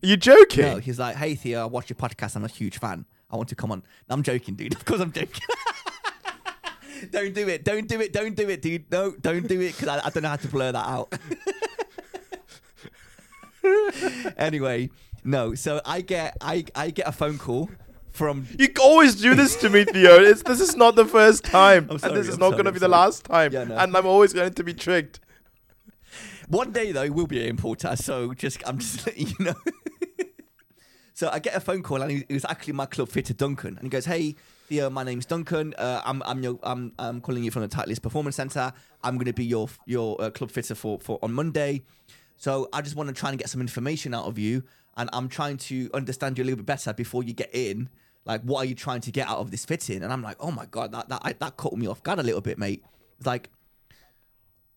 [0.00, 0.64] You're joking.
[0.64, 2.34] No, he's like, "Hey Theo, I watch your podcast.
[2.34, 3.04] I'm a huge fan.
[3.30, 4.74] I want to come on." I'm joking, dude.
[4.76, 5.42] Of course, I'm joking.
[7.10, 7.64] don't do it.
[7.64, 8.12] Don't do it.
[8.12, 8.90] Don't do it, dude.
[8.90, 11.14] No, don't do it because I, I don't know how to blur that out.
[14.36, 14.90] anyway,
[15.22, 15.54] no.
[15.54, 17.70] So I get I I get a phone call
[18.12, 20.20] from You always do this to me, Theo.
[20.20, 22.64] It's, this is not the first time, sorry, and this is I'm not sorry, going
[22.66, 23.52] to be the last time.
[23.52, 23.76] Yeah, no.
[23.76, 25.20] And I'm always going to be tricked.
[26.48, 27.96] One day though, we'll be an importer.
[27.96, 29.54] So just I'm just letting you know.
[31.14, 33.84] so I get a phone call, and it was actually my club fitter Duncan, and
[33.84, 35.72] he goes, "Hey, Theo, my name's Duncan.
[35.78, 38.72] Uh, I'm I'm your I'm I'm calling you from the Titleist Performance Center.
[39.02, 41.82] I'm going to be your your uh, club fitter for for on Monday.
[42.36, 44.64] So I just want to try and get some information out of you,
[44.96, 47.88] and I'm trying to understand you a little bit better before you get in.
[48.24, 50.02] Like, what are you trying to get out of this fitting?
[50.02, 52.40] And I'm like, oh my god, that that that caught me off guard a little
[52.40, 52.84] bit, mate.
[53.24, 53.50] Like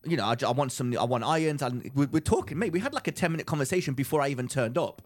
[0.04, 2.72] you know, I, I want some, I want irons, and we're, we're talking, mate.
[2.72, 5.02] We had like a ten minute conversation before I even turned up,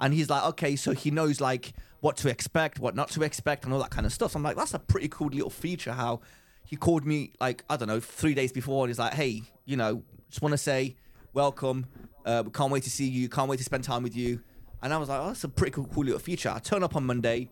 [0.00, 3.64] and he's like, okay, so he knows like what to expect, what not to expect,
[3.64, 4.32] and all that kind of stuff.
[4.32, 5.92] So I'm like, that's a pretty cool little feature.
[5.92, 6.20] How
[6.64, 9.76] he called me like I don't know three days before, and he's like, hey, you
[9.76, 10.96] know, just want to say
[11.34, 11.86] welcome.
[12.24, 13.28] Uh, can't wait to see you.
[13.28, 14.40] Can't wait to spend time with you.
[14.82, 16.50] And I was like, oh, that's a pretty cool, cool little feature.
[16.50, 17.50] I turn up on Monday.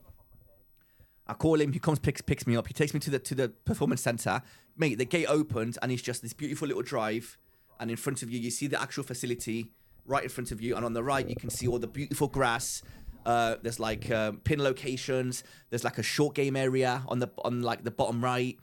[1.33, 1.73] I call him.
[1.73, 2.66] He comes, picks picks me up.
[2.66, 4.42] He takes me to the to the performance center.
[4.77, 7.38] Mate, the gate opens and it's just this beautiful little drive.
[7.81, 9.73] And in front of you, you see the actual facility
[10.05, 10.77] right in front of you.
[10.77, 12.83] And on the right, you can see all the beautiful grass.
[13.25, 15.42] Uh, there's like um, pin locations.
[15.71, 18.59] There's like a short game area on the on like the bottom right.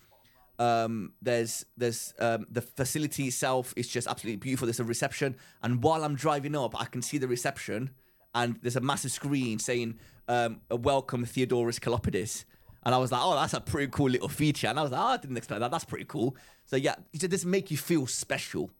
[0.59, 4.67] Um, there's there's um, the facility itself is just absolutely beautiful.
[4.67, 7.91] There's a reception, and while I'm driving up, I can see the reception,
[8.35, 12.43] and there's a massive screen saying um, "Welcome Theodoros Kalopedis,"
[12.83, 15.01] and I was like, "Oh, that's a pretty cool little feature." And I was like,
[15.01, 15.71] "Oh, I didn't expect that.
[15.71, 18.71] That's pretty cool." So yeah, it just make you feel special.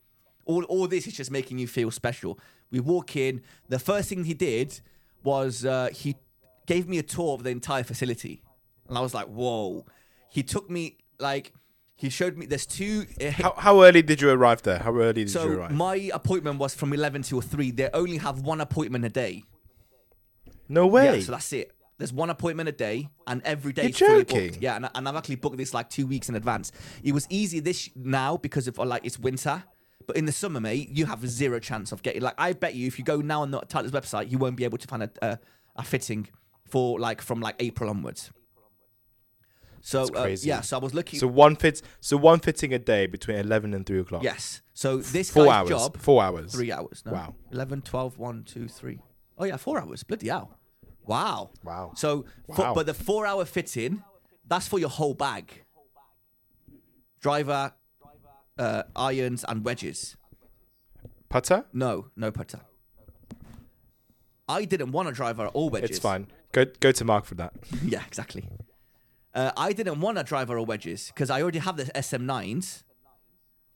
[0.45, 2.39] All all this is just making you feel special.
[2.71, 3.41] We walk in.
[3.67, 4.79] The first thing he did
[5.23, 6.15] was uh, he
[6.65, 8.41] gave me a tour of the entire facility,
[8.88, 9.85] and I was like, "Whoa!"
[10.29, 11.53] He took me like
[11.95, 12.45] he showed me.
[12.45, 13.05] There's two.
[13.19, 14.79] Uh, How, how early did you arrive there?
[14.79, 15.71] How early did you so arrive?
[15.71, 17.71] my appointment was from 11 till 3.
[17.71, 19.43] They only have one appointment a day.
[20.69, 21.17] no way.
[21.17, 21.71] Yeah, so that's it.
[21.99, 24.29] There's one appointment a day, and every day You're is fully booked.
[24.31, 24.57] joking.
[24.62, 26.71] Yeah, and, and I've actually booked this like two weeks in advance.
[27.03, 29.63] It was easy this now because of like it's winter,
[30.07, 32.21] but in the summer, mate, you have zero chance of getting.
[32.23, 34.63] Like I bet you, if you go now on the Titleist website, you won't be
[34.63, 35.39] able to find a, a,
[35.75, 36.27] a fitting
[36.65, 38.31] for like from like April onwards.
[39.81, 40.49] So That's uh, crazy.
[40.49, 41.19] yeah, so I was looking.
[41.19, 41.81] so one fits.
[42.01, 44.23] So one fitting a day between eleven and three o'clock.
[44.23, 45.69] yes, so this Four guy's hours.
[45.69, 46.53] job Four hours.
[46.53, 47.03] Three hours.
[47.05, 47.12] No.
[47.13, 47.35] Wow.
[47.51, 48.99] 11, 12, 1, 2, 3.
[49.38, 50.03] Oh, yeah, four hours.
[50.03, 50.59] Bloody hell.
[51.10, 51.50] Wow.
[51.63, 51.91] Wow.
[51.95, 54.04] So, for- but the four hour fitting,
[54.48, 55.63] that's for your whole bag
[57.19, 57.74] driver,
[58.58, 60.15] uh, irons, and wedges.
[61.28, 61.65] Putter.
[61.74, 62.62] No, no putter.
[64.48, 65.89] I didn't want a driver or all wedges.
[65.91, 66.28] It's fine.
[66.52, 67.54] Go go to Mark for that.
[67.84, 68.48] yeah, exactly.
[69.34, 72.84] Uh, I didn't want a driver or wedges because I already have the SM9s.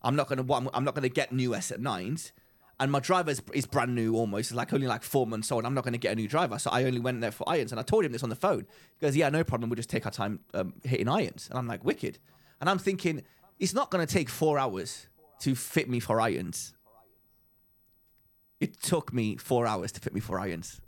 [0.02, 0.46] I'm not gonna.
[0.54, 2.32] I'm, I'm not gonna get new SM9s,
[2.84, 4.52] and my driver is, is brand new almost.
[4.52, 5.66] It's like only like four months old.
[5.66, 7.72] I'm not gonna get a new driver, so I only went there for irons.
[7.72, 8.68] And I told him this on the phone.
[9.00, 9.70] He goes, "Yeah, no problem.
[9.70, 12.20] We'll just take our time um, hitting irons." And I'm like, "Wicked."
[12.60, 13.24] And I'm thinking,
[13.60, 15.08] it's not gonna take four hours
[15.40, 16.74] to fit me for irons.
[18.60, 20.80] It took me four hours to fit me for irons.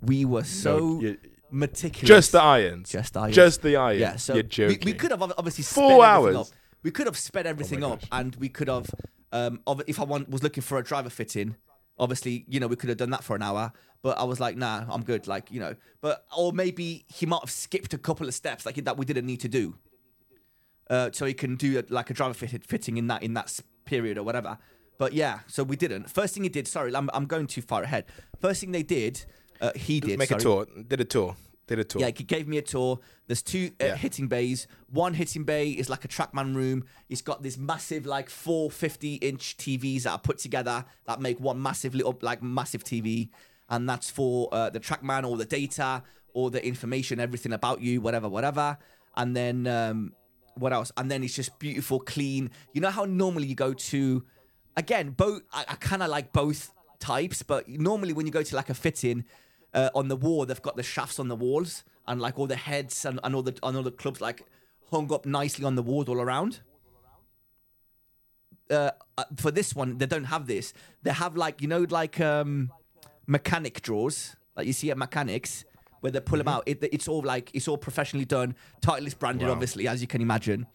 [0.00, 1.18] We were so you-
[1.50, 2.08] meticulous.
[2.08, 2.90] Just the irons.
[2.90, 3.34] Just the irons.
[3.34, 4.00] Just the irons.
[4.00, 4.80] Yeah, so You're we, joking.
[4.84, 6.36] we could have obviously Four hours?
[6.36, 6.46] Up.
[6.82, 8.88] We could have sped everything up, and we could have,
[9.32, 11.56] um, if I want, was looking for a driver fitting,
[11.98, 13.72] obviously, you know, we could have done that for an hour.
[14.02, 15.26] But I was like, nah, I'm good.
[15.26, 18.76] Like, you know, but or maybe he might have skipped a couple of steps, like
[18.76, 19.76] that we didn't need to do,
[20.88, 24.16] uh, so he can do like a driver fitted fitting in that in that period
[24.16, 24.58] or whatever.
[24.98, 26.10] But yeah, so we didn't.
[26.10, 28.04] First thing he did, sorry, I'm, I'm going too far ahead.
[28.40, 29.24] First thing they did,
[29.60, 30.18] uh, he did.
[30.18, 30.40] Make sorry.
[30.40, 30.66] a tour.
[30.86, 31.36] Did a tour.
[31.68, 32.00] Did a tour.
[32.02, 32.98] Yeah, he gave me a tour.
[33.28, 33.96] There's two uh, Yeah.
[33.96, 34.66] hitting bays.
[34.90, 36.84] One hitting bay is like a trackman room.
[37.08, 41.62] It's got this massive, like 450 inch TVs that are put together that make one
[41.62, 43.28] massive little, like massive TV.
[43.70, 46.02] And that's for uh, the trackman, all the data,
[46.32, 48.78] all the information, everything about you, whatever, whatever.
[49.16, 50.12] And then um,
[50.54, 50.90] what else?
[50.96, 52.50] And then it's just beautiful, clean.
[52.72, 54.24] You know how normally you go to,
[54.76, 55.42] again, both.
[55.52, 58.74] I, I kind of like both types, but normally when you go to like a
[58.74, 59.24] fitting
[59.74, 62.56] uh, on the wall, they've got the shafts on the walls and like all the
[62.56, 64.42] heads and, and all the and all the clubs like
[64.90, 66.60] hung up nicely on the walls all around.
[68.70, 70.74] Uh, uh, for this one, they don't have this.
[71.02, 72.70] They have like you know like um
[73.26, 75.64] mechanic drawers like you see at mechanics
[76.00, 76.62] where they pull them out.
[76.66, 79.54] It, it's all like it's all professionally done, Titleist branded, Wow.
[79.54, 80.66] obviously, as you can imagine.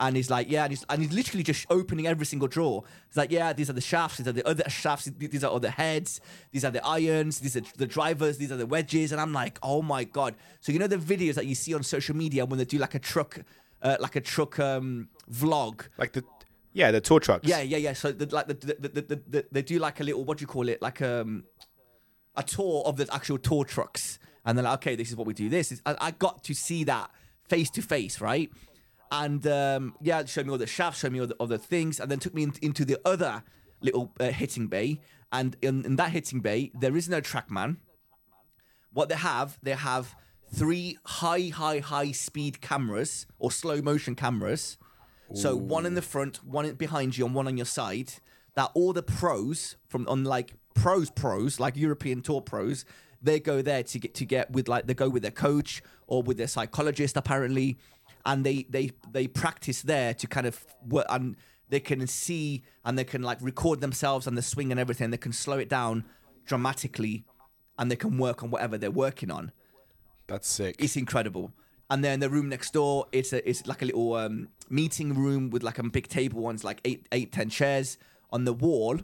[0.00, 2.84] And he's like, yeah, and he's, and he's literally just opening every single drawer.
[3.08, 5.60] He's like, yeah, these are the shafts, these are the other shafts, these are all
[5.60, 9.12] the heads, these are the irons, these are the drivers, these are the wedges.
[9.12, 10.34] And I'm like, oh my god!
[10.60, 12.94] So you know the videos that you see on social media when they do like
[12.94, 13.40] a truck,
[13.82, 16.24] uh, like a truck um, vlog, Like the
[16.72, 17.46] yeah, the tour trucks.
[17.46, 17.92] yeah, yeah, yeah.
[17.92, 20.42] So the, like the, the, the, the, the, they do like a little what do
[20.42, 20.80] you call it?
[20.80, 21.44] Like um
[22.36, 25.34] a tour of the actual tour trucks, and they're like, okay, this is what we
[25.34, 25.50] do.
[25.50, 27.10] This is I, I got to see that
[27.48, 28.50] face to face, right?
[29.10, 32.10] And um, yeah, showed me all the shafts, showed me all the other things, and
[32.10, 33.42] then took me in, into the other
[33.80, 35.00] little uh, hitting bay.
[35.32, 37.78] And in, in that hitting bay, there is no trackman.
[38.92, 40.14] What they have, they have
[40.52, 44.78] three high, high, high speed cameras or slow motion cameras.
[45.32, 48.14] So one in the front, one behind you, and one on your side.
[48.54, 52.84] That all the pros from on like pros, pros like European Tour pros,
[53.22, 56.22] they go there to get to get with like they go with their coach or
[56.22, 57.78] with their psychologist apparently,
[58.26, 61.36] and they they they practice there to kind of work and
[61.68, 65.10] they can see and they can like record themselves and the swing and everything.
[65.10, 66.04] They can slow it down
[66.46, 67.24] dramatically,
[67.78, 69.52] and they can work on whatever they're working on
[70.26, 70.76] That's sick.
[70.78, 71.52] it's incredible.
[71.88, 75.50] And then the room next door, it's a it's like a little um, meeting room
[75.50, 77.98] with like a big table ones, like eight eight ten chairs
[78.30, 78.98] on the wall.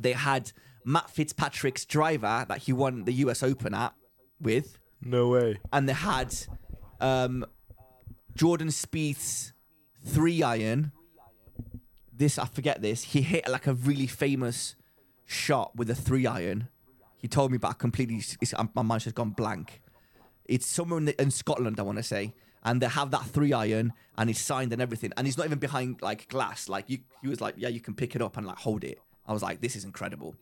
[0.00, 0.52] They had
[0.84, 3.42] Matt Fitzpatrick's driver that he won the U.S.
[3.42, 3.94] Open at
[4.40, 5.60] with, no way.
[5.72, 6.34] and they had
[7.00, 7.44] um,
[8.34, 9.52] Jordan Spieth's
[10.04, 10.92] three iron.
[12.12, 13.02] This I forget this.
[13.04, 14.76] He hit like a really famous
[15.24, 16.68] shot with a three iron.
[17.16, 18.22] He told me, but I completely
[18.74, 19.80] my mind's just gone blank.
[20.44, 23.52] It's somewhere in, the, in Scotland, I want to say, and they have that three
[23.52, 26.68] iron, and he's signed and everything, and he's not even behind like glass.
[26.68, 28.98] Like you, he was like, yeah, you can pick it up and like hold it.
[29.26, 30.34] I was like, this is incredible.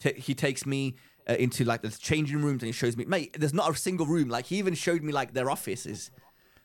[0.00, 0.96] Ta he takes me
[1.28, 4.06] uh, into like the changing rooms and he shows me, mate, there's not a single
[4.06, 4.28] room.
[4.28, 6.10] Like he even showed me like their offices.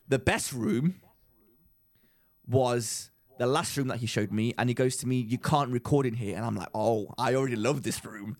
[0.07, 0.95] The best room
[2.47, 5.71] was the last room that he showed me, and he goes to me, "You can't
[5.71, 8.37] record in here," and I'm like, "Oh, I already love this room."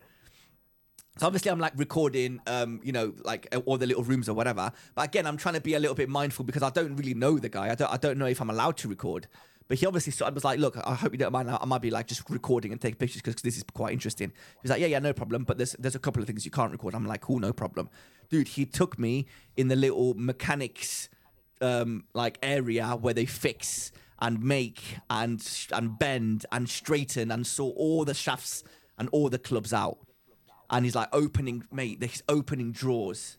[1.18, 4.34] So obviously, I'm like recording, um, you know, like uh, all the little rooms or
[4.34, 4.72] whatever.
[4.96, 7.38] But again, I'm trying to be a little bit mindful because I don't really know
[7.38, 7.70] the guy.
[7.70, 9.28] I don't, I don't know if I'm allowed to record.
[9.68, 11.50] But he obviously was like, "Look, I hope you don't mind.
[11.50, 14.60] I might be like just recording and take pictures because this is quite interesting." He
[14.64, 16.72] was like, "Yeah, yeah, no problem." But there's there's a couple of things you can't
[16.72, 16.96] record.
[16.96, 17.90] I'm like, "Cool, no problem."
[18.30, 21.10] Dude, he took me in the little mechanics
[21.64, 27.76] um, like area where they fix and make and and bend and straighten and sort
[27.78, 28.64] all the shafts
[28.98, 29.98] and all the clubs out.
[30.70, 32.02] And he's like opening, mate.
[32.02, 33.38] He's opening drawers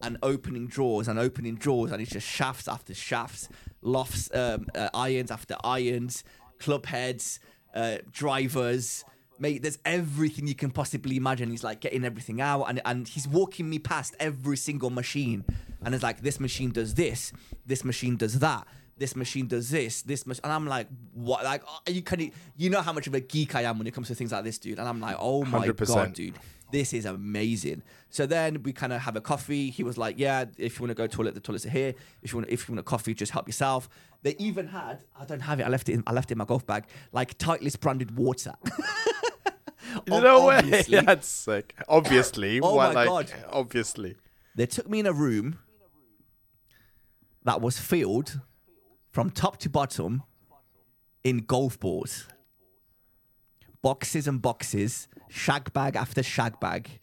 [0.00, 3.48] and opening drawers and opening drawers, and it's just shafts after shafts,
[3.82, 6.24] lofts, um, uh, irons after irons,
[6.58, 7.40] club heads,
[7.74, 9.04] uh, drivers.
[9.38, 11.50] Mate, there's everything you can possibly imagine.
[11.50, 15.44] He's like getting everything out, and, and he's walking me past every single machine,
[15.84, 17.32] and it's like this machine does this,
[17.66, 18.66] this machine does that,
[18.98, 21.44] this machine does this, this mach-, and I'm like, what?
[21.44, 23.94] Like, oh, you can you know how much of a geek I am when it
[23.94, 24.78] comes to things like this, dude?
[24.78, 25.86] And I'm like, oh my 100%.
[25.86, 26.38] god, dude
[26.74, 27.82] this is amazing.
[28.10, 29.70] So then we kind of have a coffee.
[29.70, 31.70] He was like, yeah, if you want to go to the toilet, the toilets are
[31.70, 31.94] here.
[32.20, 33.88] If you want, if you want a coffee, just help yourself.
[34.22, 35.64] They even had, I don't have it.
[35.64, 35.92] I left it.
[35.92, 38.54] In, I left it in my golf bag, like Titleist branded water.
[40.08, 40.56] No way.
[40.56, 41.00] Obviously.
[41.04, 41.74] That's sick.
[41.88, 42.60] Obviously.
[42.60, 43.32] Oh What, my like, God.
[43.52, 44.16] Obviously.
[44.56, 45.58] They took me in a room
[47.44, 48.40] that was filled
[49.14, 50.24] from top to bottom
[51.22, 52.26] in golf balls.
[53.80, 56.98] Boxes and boxes, shag bag after shag bag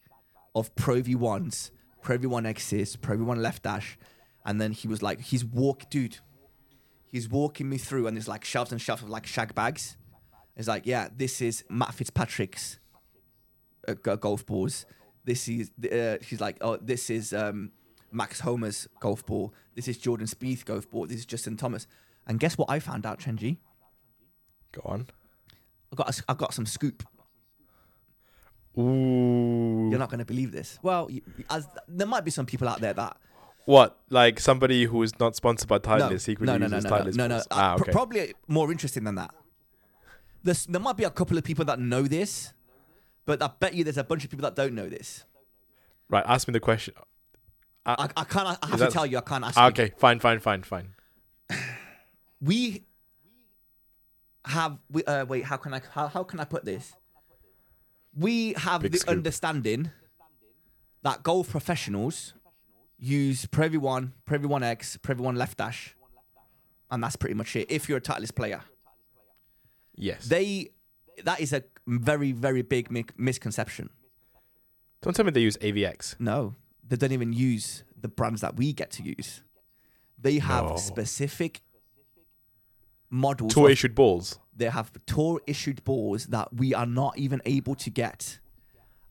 [0.54, 1.72] of Pro V1s,
[2.02, 3.98] Pro V1 X's, Pro V1 Left Dash.
[4.46, 6.18] And then he was like, he's walk, dude,
[7.06, 9.96] he's walking me through and there's like shelves and shelves of like shag bags.
[10.58, 12.78] It's like, yeah, this is Matt Fitzpatrick's
[13.88, 14.86] uh, golf balls.
[15.24, 17.72] This is uh, like, oh, this is um,
[18.12, 19.54] Max Homa's golf ball.
[19.76, 21.08] This is Jordan Spieth golf ball.
[21.08, 21.88] This is Justin Thomas.
[22.28, 23.58] And guess what I found out, Chenji?
[24.72, 25.08] Go on.
[25.92, 27.04] I got a, I got some scoop.
[28.78, 29.90] Ooh.
[29.90, 30.80] You're not going to believe this.
[30.82, 31.10] Well,
[31.50, 33.18] as there might be some people out there that
[33.66, 33.98] What?
[34.10, 36.98] Like somebody who is not sponsored by no, Titleist secretly no, no, no, uses no,
[36.98, 37.36] no, no, no.
[37.36, 37.48] balls?
[37.52, 37.92] Uh, Ah, okay.
[37.92, 39.34] probably more interesting than that.
[40.44, 42.54] There's, there might be a couple of people that know this,
[43.26, 45.26] but I bet you there's a bunch of people that don't know this.
[46.10, 46.24] right.
[46.26, 46.94] Ask me the question.
[47.86, 48.58] I, I can't.
[48.62, 49.18] I have Is to tell you.
[49.18, 49.58] I can't ask.
[49.58, 49.70] Ah, you.
[49.70, 49.94] okay.
[49.98, 50.20] Fine.
[50.20, 50.40] Fine.
[50.40, 50.64] Fine.
[50.64, 50.90] Fine.
[52.42, 52.84] we
[54.46, 56.94] have we uh, wait how can i how, how can i put this
[58.18, 59.12] we have Big the scoop.
[59.12, 59.92] understanding
[61.04, 62.34] that golf professionals
[63.00, 65.96] use Pro V1, Pro V1X, Pro V1 left dash,
[66.92, 67.72] and that's pretty much it.
[67.72, 68.62] If you're a Titleist player,
[69.96, 70.26] Yes.
[70.26, 70.72] they
[71.24, 73.90] that is a very very big mi- misconception.
[75.02, 76.16] Don't tell me they use AVX.
[76.20, 76.56] No,
[76.88, 79.44] they don't even use the brands that we get to use.
[80.20, 80.76] They have No.
[80.78, 81.62] specific
[83.10, 83.54] models.
[83.54, 84.40] Tour issued balls.
[84.56, 88.40] they have tour issued balls that we are not even able to get.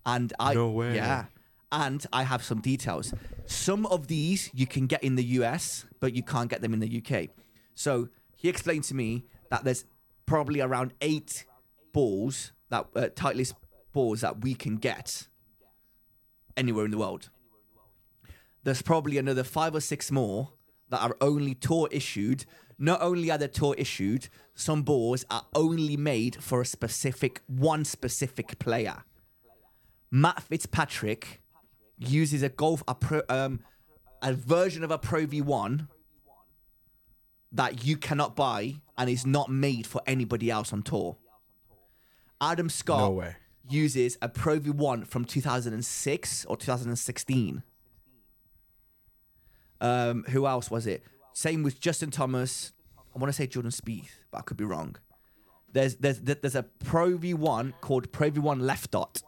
[0.06, 0.94] And I No way.
[0.94, 1.26] yeah.
[1.72, 3.12] And I have some details.
[3.46, 6.80] Some of these you can get in the US, but you can't get them in
[6.80, 7.30] the UK.
[7.74, 9.84] So he explained to me that there's
[10.26, 11.44] probably around eight
[11.92, 13.54] balls that uh, Titleist
[13.92, 15.28] balls that we can get
[16.56, 17.30] anywhere in the world.
[18.62, 20.52] There's probably another five or six more
[20.90, 22.44] that are only tour issued.
[22.78, 27.84] Not only are they tour issued, some balls are only made for a specific one
[27.84, 29.04] specific player.
[30.10, 31.40] Matt Fitzpatrick
[31.98, 33.60] uses a golf a pro, um,
[34.22, 35.88] a version of a Pro V1
[37.52, 41.16] that you cannot buy and is not made for anybody else on tour.
[42.40, 43.32] Adam Scott No
[43.68, 47.62] uses a Pro V1 from 2006 or 2016.
[49.80, 51.02] Um, who else was it?
[51.32, 52.72] Same with Justin Thomas.
[53.14, 54.96] I want to say Jordan Spieth, but I could be wrong.
[55.72, 59.22] There's there's there's a Pro V1 called Pro V1 Left Dot.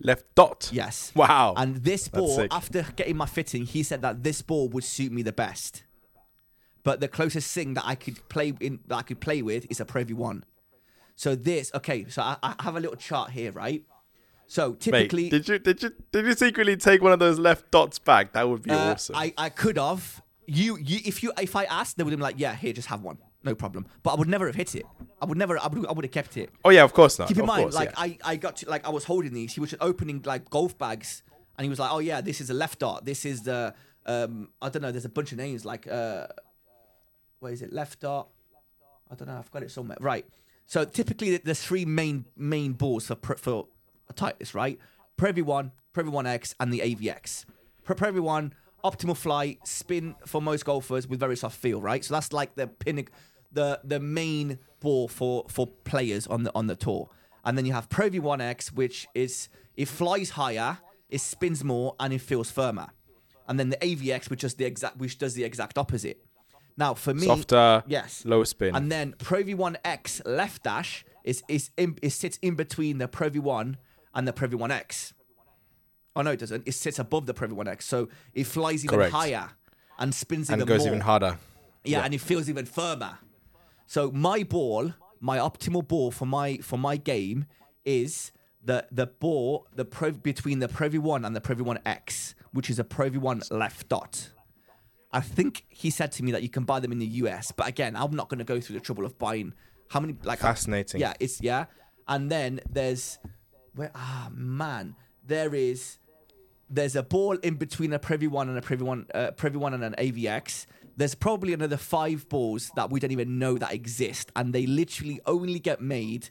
[0.00, 0.70] Left dot.
[0.72, 1.12] Yes.
[1.14, 1.54] Wow.
[1.56, 5.22] And this ball, after getting my fitting, he said that this ball would suit me
[5.22, 5.84] the best.
[6.82, 9.80] But the closest thing that I could play in that I could play with is
[9.80, 10.42] a Pro V1.
[11.14, 13.84] So this, okay, so I, I have a little chart here, right?
[14.52, 17.70] So Mate, typically, did you did you did you secretly take one of those left
[17.70, 18.34] dots back?
[18.34, 19.16] That would be uh, awesome.
[19.16, 20.20] I, I could have.
[20.46, 22.88] You, you, if you, if I asked, they would have been like, yeah, here, just
[22.88, 23.86] have one, no problem.
[24.02, 24.84] But I would never have hit it.
[25.22, 25.58] I would never.
[25.58, 26.50] I would, I would have kept it.
[26.66, 27.28] oh yeah, of course not.
[27.28, 28.02] Keep in of mind, course, like yeah.
[28.02, 29.54] I, I got to like I was holding these.
[29.54, 31.22] He was just opening like golf bags,
[31.56, 33.06] and he was like, "Oh yeah, this is a left dot.
[33.06, 34.92] This is the um I don't know.
[34.92, 36.26] There's a bunch of names like uh,
[37.40, 37.72] where is it?
[37.72, 38.28] Left dot.
[39.10, 39.38] I don't know.
[39.38, 39.96] I've got it somewhere.
[39.98, 40.26] Right.
[40.66, 43.34] So typically, there's three main main balls for pr-
[44.12, 44.78] for a Titleist, right?
[45.16, 47.44] Pro V1, Pro V1X, and the AVX.
[47.84, 48.52] Pro Pro V1,
[48.84, 52.04] optimal flight, spin for most golfers with very soft feel, right?
[52.04, 53.14] So that's like the pinnacle,
[53.52, 57.08] the the main ball for for players on the on the tour.
[57.44, 62.12] And then you have Pro V1X, which is it flies higher, it spins more, and
[62.12, 62.88] it feels firmer.
[63.48, 66.24] And then the AVX, which does the exact which does the exact opposite.
[66.76, 68.74] Now for me, softer, yes, lower spin.
[68.74, 73.28] and then Pro V1X left dash is is in, it sits in between the Pro
[73.28, 73.76] V1
[74.14, 75.12] and the Pro V1X.
[76.14, 76.66] Oh no, it doesn't.
[76.66, 79.12] It sits above the Pro V1X, so it flies even Correct.
[79.12, 79.50] higher
[79.98, 80.88] and spins even and goes more.
[80.88, 81.38] even harder.
[81.84, 82.04] Yeah, Yeah.
[82.04, 83.18] and it feels even firmer.
[83.86, 87.46] So my ball, my optimal ball for my for my game
[87.84, 88.32] is
[88.64, 92.78] the the ball the pro between the Pro V1 and the Pro V1X, which is
[92.78, 94.30] a Pro V1 left dot.
[95.14, 97.66] I think he said to me that you can buy them in the US, but
[97.68, 99.52] again, I'm not going to go through the trouble of buying
[99.88, 101.00] how many like Fascinating.
[101.00, 101.66] yeah, it's yeah.
[102.08, 103.18] And then there's
[103.74, 105.98] where ah man, there is
[106.68, 109.74] there's a ball in between a Pro V1 and a Pro V1, uh, Pro V1
[109.74, 110.66] and an AVX.
[110.96, 115.20] There's probably another five balls that we don't even know that exist, and they literally
[115.26, 116.30] only get made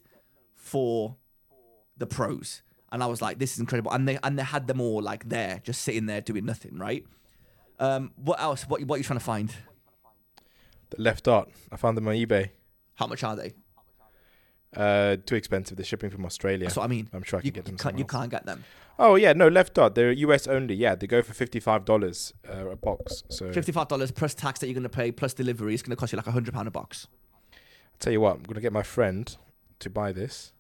[0.56, 1.16] for
[1.98, 2.64] the pros.
[2.92, 3.92] And I was like, this is incredible.
[3.92, 7.06] And they and they had them all like there, just sitting there doing nothing, right?
[7.80, 8.64] Um, what else?
[8.68, 9.54] What what are you trying to find?
[10.90, 11.50] The left dot.
[11.72, 12.50] I found them on eBay.
[12.96, 13.54] How much are they?
[14.76, 15.76] Uh, too expensive.
[15.78, 16.66] They're shipping from Australia.
[16.66, 17.10] That's what I mean.
[17.12, 17.74] I'm sure I can You, get them.
[17.74, 18.12] you can't, you else.
[18.12, 18.64] can't get them.
[19.00, 19.96] Oh yeah, no left dot.
[19.96, 20.76] They're US only.
[20.76, 23.24] Yeah, they go for fifty five dollars uh, a box.
[23.30, 25.96] So Fifty-five dollars plus tax that you're going to pay plus delivery is going to
[25.98, 27.08] cost you like a hundred pound a box.
[27.54, 27.60] I'll
[28.00, 29.36] tell you what, I'm gonna get my friend
[29.80, 30.54] to buy this,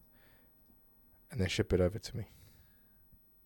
[1.31, 2.25] and then ship it over to me.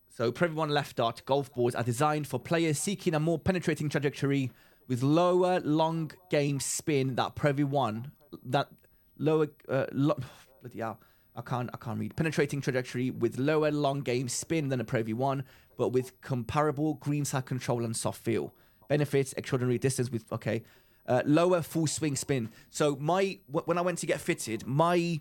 [0.10, 3.90] So Pro V1 Left Dot golf balls are designed for players seeking a more penetrating
[3.90, 4.52] trajectory
[4.88, 8.12] with lower long game spin that Pro V1
[8.46, 8.70] that
[9.18, 10.18] lower uh, lo-
[10.66, 11.00] bloody hell.
[11.36, 12.16] I can't I can't read.
[12.16, 15.44] Penetrating trajectory with lower long game spin than a Pro V1,
[15.78, 18.54] but with comparable greenside control and soft feel.
[18.90, 20.64] Benefits extraordinary distance with okay.
[21.08, 22.50] Uh, lower full swing spin.
[22.72, 25.20] So my wh- when I went to get fitted, my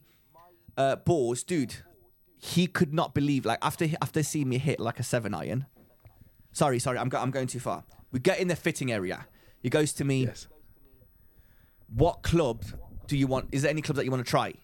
[0.78, 1.74] uh, balls, dude,
[2.38, 5.66] he could not believe like after after seeing me hit like a seven iron.
[6.52, 7.84] Sorry, sorry, I'm go- I'm going too far.
[8.12, 9.26] We get in the fitting area.
[9.62, 10.46] He goes to me, Yes.
[11.94, 12.64] "What club
[13.08, 13.48] do you want?
[13.52, 14.54] Is there any clubs that you want to try?"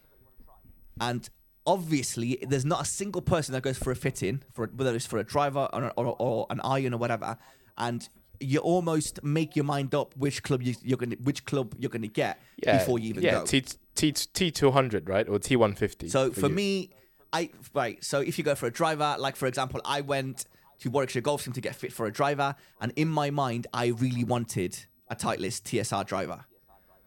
[1.01, 1.29] And
[1.67, 5.19] obviously, there's not a single person that goes for a fitting for whether it's for
[5.19, 7.37] a driver or, or, or an iron or whatever.
[7.79, 8.09] And
[8.41, 12.07] you almost make your mind up which club you, you're gonna which club you're gonna
[12.07, 13.45] get Yeah, before you even yeah, go.
[13.45, 16.09] T T T two hundred, right, or T one fifty.
[16.09, 16.91] So for me,
[17.33, 18.03] I right.
[18.03, 20.47] So if you go for a driver, like for example, I went
[20.81, 23.89] to Warwickshire Golf Sim to get fit for a driver, and in my mind, I
[23.89, 24.79] really wanted
[25.09, 26.47] a Titleist TSR driver.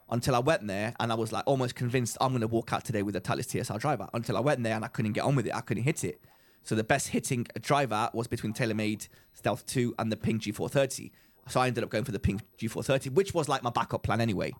[0.09, 2.85] Until I went there and I was like almost convinced I'm going to walk out
[2.85, 4.07] today with a Titleist TSR driver.
[4.13, 6.21] Until I went there and I couldn't get on with it, I couldn't hit it.
[6.63, 11.11] So the best hitting driver was between TaylorMade Stealth 2 and the Ping G430.
[11.47, 14.21] So I ended up going for the Ping G430, which was like my backup plan
[14.21, 14.53] anyway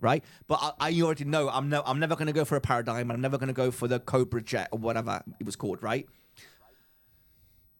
[0.00, 0.22] right?
[0.46, 3.10] But I, I already know I'm no, I'm never going to go for a Paradigm.
[3.10, 6.06] I'm never going to go for the Cobra Jet or whatever it was called, right?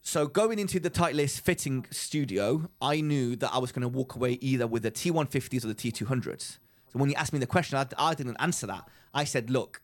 [0.07, 4.15] So going into the Titleist fitting studio, I knew that I was going to walk
[4.15, 6.59] away either with the T150s or the T200s.
[6.95, 8.89] So when you asked me the question, I, I didn't answer that.
[9.13, 9.83] I said, look,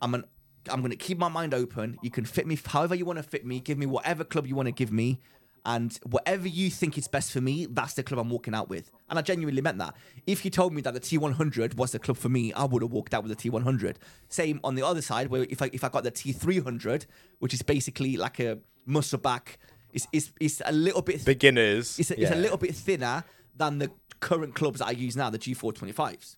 [0.00, 0.24] I'm an
[0.70, 1.98] I'm going to keep my mind open.
[2.02, 3.58] You can fit me however you want to fit me.
[3.58, 5.20] Give me whatever club you want to give me.
[5.64, 8.92] And whatever you think is best for me, that's the club I'm walking out with.
[9.10, 9.96] And I genuinely meant that.
[10.24, 12.92] If you told me that the T100 was the club for me, I would have
[12.92, 13.96] walked out with the T100.
[14.28, 17.06] Same on the other side, where if I if I got the T300,
[17.40, 19.58] which is basically like a muscle back,
[19.92, 21.98] it's it's, it's a little bit beginners.
[21.98, 22.28] it's a, yeah.
[22.28, 23.24] it's a little bit thinner
[23.56, 23.90] than the
[24.22, 26.36] current clubs that I use now, the G425s.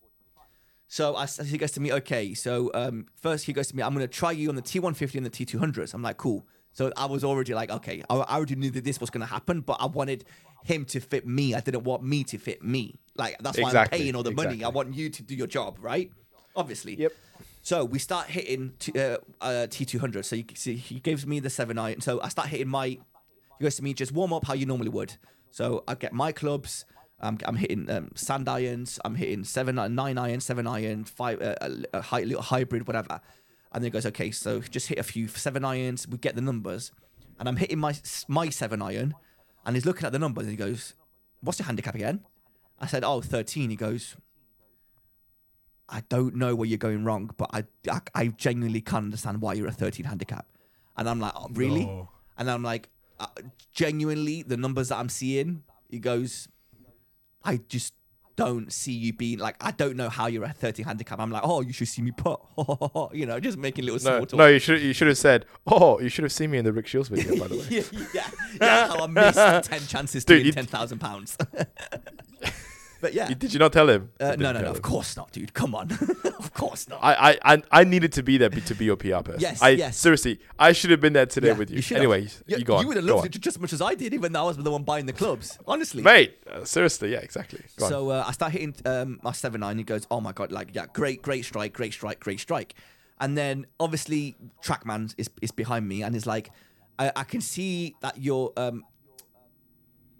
[0.88, 2.34] So I, he goes to me, okay.
[2.34, 5.14] So um, first he goes to me, I'm going to try you on the T150
[5.14, 5.94] and the T200s.
[5.94, 6.46] I'm like, cool.
[6.72, 9.32] So I was already like, okay, I, I already knew that this was going to
[9.32, 10.24] happen, but I wanted
[10.64, 11.54] him to fit me.
[11.54, 12.96] I didn't want me to fit me.
[13.16, 14.64] Like that's why Exactly, I'm paying all the money.
[14.64, 16.10] I want you to do your job, right?
[16.56, 16.96] Obviously.
[16.96, 17.12] Yep.
[17.62, 20.24] So we start hitting t- uh, uh, T200.
[20.24, 22.00] So you can see he gives me the seven iron.
[22.00, 22.86] So I start hitting my.
[22.86, 25.16] He goes to me, just warm up how you normally would.
[25.50, 26.84] So I get my clubs.
[27.20, 28.98] Um, I'm hitting um, sand irons.
[29.04, 33.20] I'm hitting seven, uh, nine iron, seven iron, five, uh, a, a little hybrid, whatever.
[33.72, 36.06] And then he goes, okay, so just hit a few seven irons.
[36.06, 36.92] We get the numbers,
[37.38, 37.94] and I'm hitting my
[38.28, 39.14] my seven iron,
[39.64, 40.94] and he's looking at the numbers and he goes,
[41.40, 42.24] "What's your handicap again?"
[42.80, 43.70] I said, "Oh, 13.
[43.70, 44.16] He goes,
[45.88, 49.54] I don't know where you're going wrong, but I, I, I genuinely can't understand why
[49.54, 50.46] you're a 13 handicap.
[50.96, 51.84] And I'm like, oh, really?
[51.84, 52.08] No.
[52.38, 52.88] And I'm like,
[53.20, 53.26] uh,
[53.72, 56.48] genuinely, the numbers that I'm seeing, he goes,
[57.44, 57.94] I just
[58.36, 61.20] don't see you being like, I don't know how you're a 13 handicap.
[61.20, 62.40] I'm like, oh, you should see me put,
[63.12, 64.38] you know, just making little small No, talk.
[64.38, 66.72] no, you should you should have said, "Oh, you should have seen me in the
[66.72, 67.82] Rick Shields video." By the way, yeah,
[68.12, 68.30] yeah,
[68.60, 69.38] yeah, how I missed
[69.70, 71.36] 10 chances to Dude, win you- 10,000 pounds.
[73.04, 73.28] But yeah.
[73.28, 74.10] did you not tell him?
[74.18, 74.76] Uh, You no, no, no, him.
[74.76, 75.52] of course not, dude.
[75.52, 75.90] Come on.
[76.38, 77.00] of course not.
[77.02, 79.40] I, I, I, I needed to be there to be your PR person.
[79.40, 79.98] Yes, I, yes.
[79.98, 81.82] Seriously, I should have been there today Yeah, with you.
[81.82, 82.80] should anyway, you, you go on.
[82.82, 84.56] You would have loved it just as much as I did, even though I was
[84.56, 85.58] the one buying the clubs.
[85.66, 86.02] Honestly.
[86.02, 86.38] mate.
[86.50, 87.60] Uh, seriously, yeah, exactly.
[87.76, 87.88] Go.
[87.90, 89.76] So uh, I start hitting um, my seven nine.
[89.76, 92.74] He goes, "Oh my god, like yeah, great, great strike, great strike, great strike."
[93.20, 96.50] And then obviously Trackman is is behind me and is like,
[96.98, 98.84] I, I can see that you're um,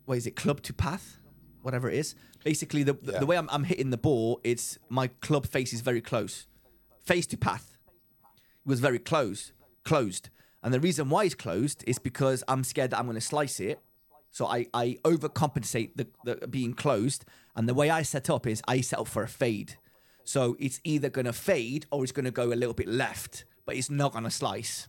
[0.05, 1.19] what is it, club to path,
[1.63, 2.15] whatever it is.
[2.45, 3.19] Basically, the the, Yeah.
[3.21, 6.47] the way I'm, I'm hitting the ball, it's my club face is very close,
[7.03, 7.77] face to path.
[8.65, 9.53] It was very close,
[9.85, 10.31] closed.
[10.63, 13.61] And the reason why it's closed is because I'm scared that I'm going to slice
[13.61, 13.81] it.
[14.31, 17.25] So I, I overcompensate the, the being closed.
[17.57, 19.77] And the way I set up is I set up for a fade.
[20.25, 23.45] So it's either going to fade or it's going to go a little bit left,
[23.67, 24.89] but it's not going to slice.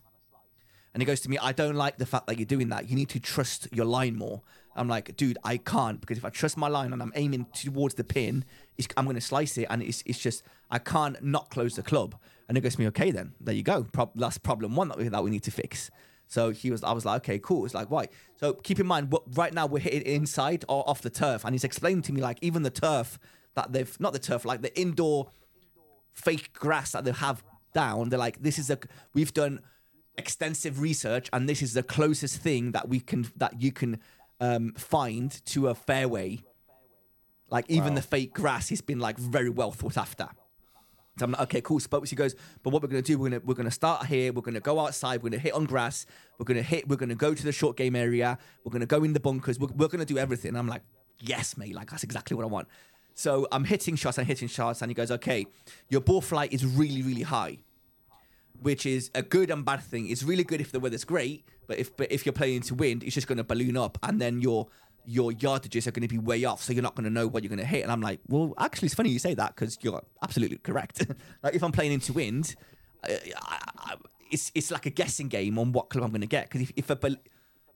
[0.94, 2.88] And he goes to me, I don't like the fact that you're doing that.
[2.88, 4.40] You need to trust your line more.
[4.76, 7.94] I'm like, dude, I can't because if I trust my line and I'm aiming towards
[7.94, 8.44] the pin,
[8.96, 12.14] I'm going to slice it, and it's, it's just I can't not close the club.
[12.48, 13.84] And he goes to me, okay, then there you go.
[13.84, 15.90] Prob- that's problem one that we, that we need to fix.
[16.28, 17.64] So he was, I was like, okay, cool.
[17.64, 18.08] It's like, why?
[18.36, 21.64] So keep in mind, right now we're hitting inside or off the turf, and he's
[21.64, 23.18] explaining to me like even the turf
[23.54, 25.30] that they've not the turf, like the indoor
[26.12, 27.42] fake grass that they have
[27.74, 28.08] down.
[28.08, 28.78] They're like, this is a
[29.14, 29.60] we've done
[30.18, 34.00] extensive research, and this is the closest thing that we can that you can
[34.40, 36.42] um, find to a fairway.
[37.48, 40.28] Like even the fake grass has been like very well thought after.
[41.18, 41.80] So I'm like, okay, cool.
[41.80, 42.10] Spokes.
[42.10, 43.18] He goes, but what we're gonna do?
[43.18, 44.32] We're gonna we're gonna start here.
[44.32, 45.22] We're gonna go outside.
[45.22, 46.04] We're gonna hit on grass.
[46.38, 46.88] We're gonna hit.
[46.88, 48.36] We're gonna go to the short game area.
[48.64, 49.58] We're gonna go in the bunkers.
[49.58, 50.56] We're, we're gonna do everything.
[50.56, 50.82] I'm like,
[51.20, 51.74] yes, mate.
[51.74, 52.68] Like that's exactly what I want.
[53.14, 54.18] So I'm hitting shots.
[54.18, 55.46] I'm hitting shots, and he goes, okay,
[55.88, 57.58] your ball flight is really really high,
[58.60, 60.08] which is a good and bad thing.
[60.08, 63.02] It's really good if the weather's great, but if but if you're playing into wind,
[63.02, 64.68] it's just gonna balloon up, and then your
[65.06, 67.42] your yardages are going to be way off, so you're not going to know what
[67.42, 67.82] you're going to hit.
[67.82, 71.06] And I'm like, well, actually, it's funny you say that because you're absolutely correct.
[71.42, 72.56] like if I'm playing into wind,
[73.08, 73.94] uh, I, I,
[74.30, 76.50] it's it's like a guessing game on what club I'm going to get.
[76.50, 77.16] Because if if, a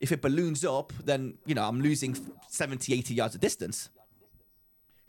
[0.00, 2.16] if it balloons up, then you know I'm losing
[2.48, 3.88] 70, 80 yards of distance.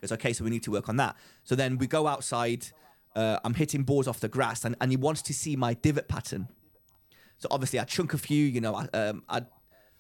[0.02, 1.16] It's okay, so we need to work on that.
[1.44, 2.68] So then we go outside.
[3.16, 6.08] Uh, I'm hitting balls off the grass, and, and he wants to see my divot
[6.08, 6.48] pattern.
[7.38, 9.42] So obviously I chunk a few, you know, I, um, I,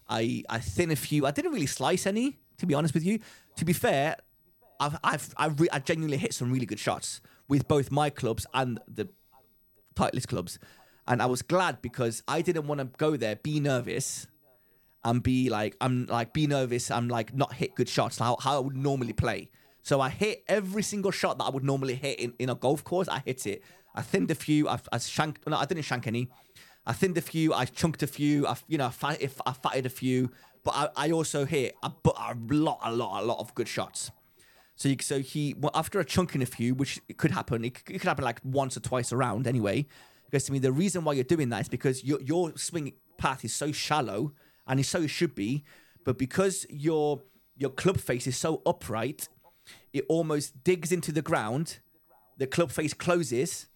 [0.07, 1.25] I, I thin a few.
[1.25, 3.19] I didn't really slice any, To be honest with you,
[3.55, 4.15] to be fair,
[4.79, 8.45] I've I've I've, re- I genuinely hit some really good shots with both my clubs
[8.53, 9.09] and the
[9.95, 10.59] Titleist clubs,
[11.07, 14.27] and I was glad because I didn't want to go there, be nervous,
[15.03, 16.91] and be like I'm like be nervous.
[16.91, 19.49] I'm like not hit good shots how how I would normally play.
[19.83, 22.83] So I hit every single shot that I would normally hit in, in a golf
[22.83, 23.07] course.
[23.07, 23.63] I hit it.
[23.95, 24.67] I thinned a few.
[24.67, 25.47] I, I shanked.
[25.47, 26.29] No, I didn't shank any.
[26.85, 27.53] I thinned a few.
[27.53, 28.47] I chunked a few.
[28.47, 30.31] I you know I, I fatted a few.
[30.63, 34.11] But I, I also hit a, a lot, a lot, a lot of good shots.
[34.75, 37.65] So you, so he well, after a chunking a few, which could happen.
[37.65, 39.77] It, it could happen like once or twice around anyway.
[39.77, 40.59] He goes to me.
[40.59, 44.33] The reason why you're doing that is because your your swing path is so shallow,
[44.67, 45.63] and it so it should be.
[46.03, 47.21] But because your
[47.55, 49.27] your club face is so upright,
[49.93, 51.79] it almost digs into the ground.
[52.37, 53.67] The club face closes.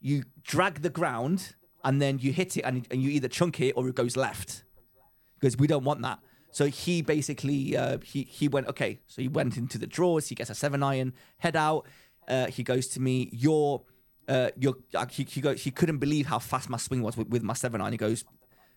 [0.00, 1.54] You drag the ground,
[1.84, 4.64] and then you hit it, and, and you either chunk it or it goes left
[5.38, 6.20] because we don't want that.
[6.52, 9.00] So he basically uh, he he went okay.
[9.06, 10.28] So he went into the drawers.
[10.28, 11.86] He gets a seven iron head out.
[12.28, 13.30] Uh, he goes to me.
[13.32, 13.82] Your
[14.28, 15.62] uh, your uh, he he goes.
[15.62, 17.92] He couldn't believe how fast my swing was with, with my seven iron.
[17.92, 18.24] He goes,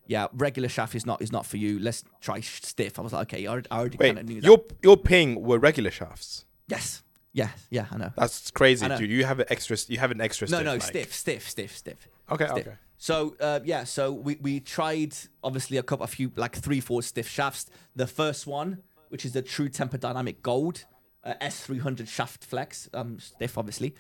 [0.08, 1.80] yeah, regular shaft is not is not for you.
[1.80, 3.00] Let's try stiff.
[3.00, 4.48] I was like, okay, I already, I already kind of knew that.
[4.48, 6.46] your your ping were regular shafts.
[6.68, 7.04] Yes,
[7.34, 8.12] yeah, yeah, I know.
[8.16, 8.98] That's crazy, know.
[8.98, 9.10] dude.
[9.10, 9.78] You have an extra.
[9.88, 10.48] You have an extra.
[10.48, 12.08] No, stiff, no, like- stiff, stiff, stiff, stiff.
[12.32, 12.68] Okay, stiff.
[12.68, 12.78] okay.
[12.98, 17.02] So uh, yeah, so we, we tried obviously a couple, a few like three, four
[17.02, 17.70] stiff shafts.
[17.96, 18.80] The first one,
[19.10, 20.86] which is the True Temper Dynamic Gold
[21.26, 23.96] uh, S300 shaft flex, um, stiff obviously.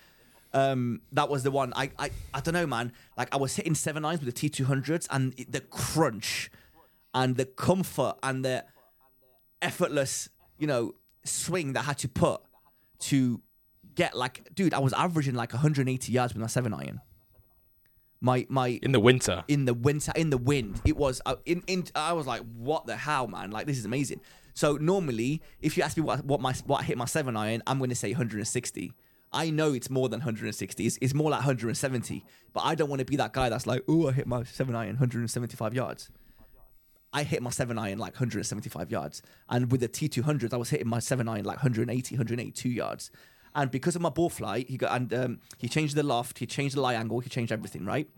[0.55, 1.73] Um, that was the one.
[1.75, 2.93] I, I I don't know, man.
[3.17, 6.49] Like I was hitting seven irons with the T200s, and it- the crunch,
[7.13, 8.63] and the comfort, and the
[9.61, 10.93] effortless, you know,
[11.25, 12.41] swing that I had to put
[12.99, 13.41] to
[13.95, 17.01] get like, dude, I was averaging like 180 yards with my seven iron.
[18.21, 19.43] My my In the winter.
[19.49, 22.87] in the winter in the wind it was uh, in in i was like what
[22.87, 24.19] the hell man like this is amazing
[24.53, 27.61] so normally if you ask me what what my what I hit my seven iron
[27.67, 28.93] i'm going to say 160
[29.35, 32.23] i know it's more than 160 it's, it's more like 170
[32.53, 34.75] but i don't want to be that guy that's like oh i hit my seven
[34.75, 36.09] iron 175 yards
[37.13, 40.89] I hit my seven iron like 175 yards, and with the T200s, I was hitting
[40.89, 43.09] my seven iron like 180, 182 yards.
[43.55, 46.45] And because of my ball flight, he got and um, he changed the loft, he
[46.45, 48.09] changed the lie angle, he changed everything, right?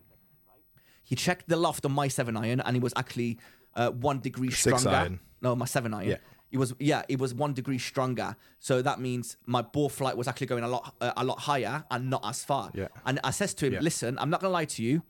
[1.03, 3.37] He checked the loft on my seven iron, and it was actually
[3.75, 4.97] uh, one degree Six stronger.
[4.97, 5.19] iron.
[5.43, 6.09] No, my seven iron.
[6.09, 6.17] Yeah.
[6.51, 8.35] It was yeah, it was one degree stronger.
[8.59, 11.83] So that means my ball flight was actually going a lot uh, a lot higher
[11.91, 12.71] and not as far.
[12.73, 12.87] Yeah.
[13.05, 13.79] And I says to him, Yeah.
[13.81, 15.03] listen, I'm not gonna lie to you.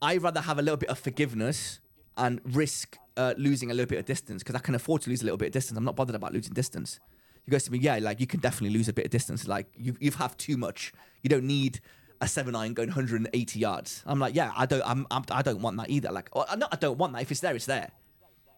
[0.00, 1.80] I'd rather have a little bit of forgiveness
[2.16, 5.22] and risk uh, losing a little bit of distance because I can afford to lose
[5.22, 5.76] a little bit of distance.
[5.78, 6.98] I'm not bothered about losing distance.
[7.44, 9.46] He goes to me, yeah, like you can definitely lose a bit of distance.
[9.46, 10.92] Like you, you've have too much.
[11.22, 11.80] You don't need
[12.20, 14.02] a seven iron going 180 yards.
[14.06, 16.10] I'm like, yeah, I don't, I'm, I'm I don't want that either.
[16.12, 17.22] Like, or, not, I don't want that.
[17.22, 17.90] If it's there, it's there.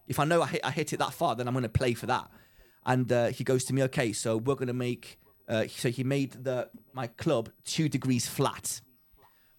[0.07, 1.93] If I know I hit, I hit it that far, then I'm going to play
[1.93, 2.29] for that.
[2.85, 5.19] And uh, he goes to me, okay, so we're going to make.
[5.47, 8.81] Uh, so he made the my club two degrees flat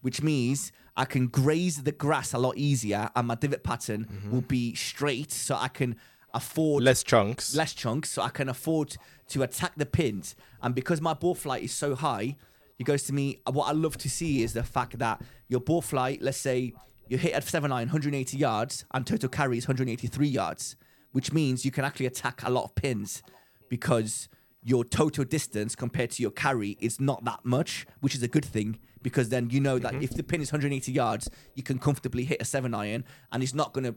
[0.02, 4.40] which means I can graze the grass a lot easier and my divot pattern will
[4.40, 5.96] be straight so I can
[6.32, 7.56] afford Less chunks.
[7.56, 8.96] less chunks so I can afford
[9.30, 10.36] to attack the pins.
[10.62, 12.36] And because my ball flight is so high,
[12.78, 15.82] he goes to me, what I love to see is the fact that your ball
[15.82, 16.72] flight, let's say
[17.08, 20.76] you hit at 7 iron 180 yards and total carry is 183 yards,
[21.12, 23.22] which means you can actually attack a lot of pins
[23.68, 24.28] because
[24.62, 28.44] your total distance compared to your carry is not that much, which is a good
[28.44, 30.02] thing because then you know that Mm-hmm.
[30.02, 33.54] if the pin is 180 yards, you can comfortably hit a 7 iron and it's
[33.54, 33.94] not going to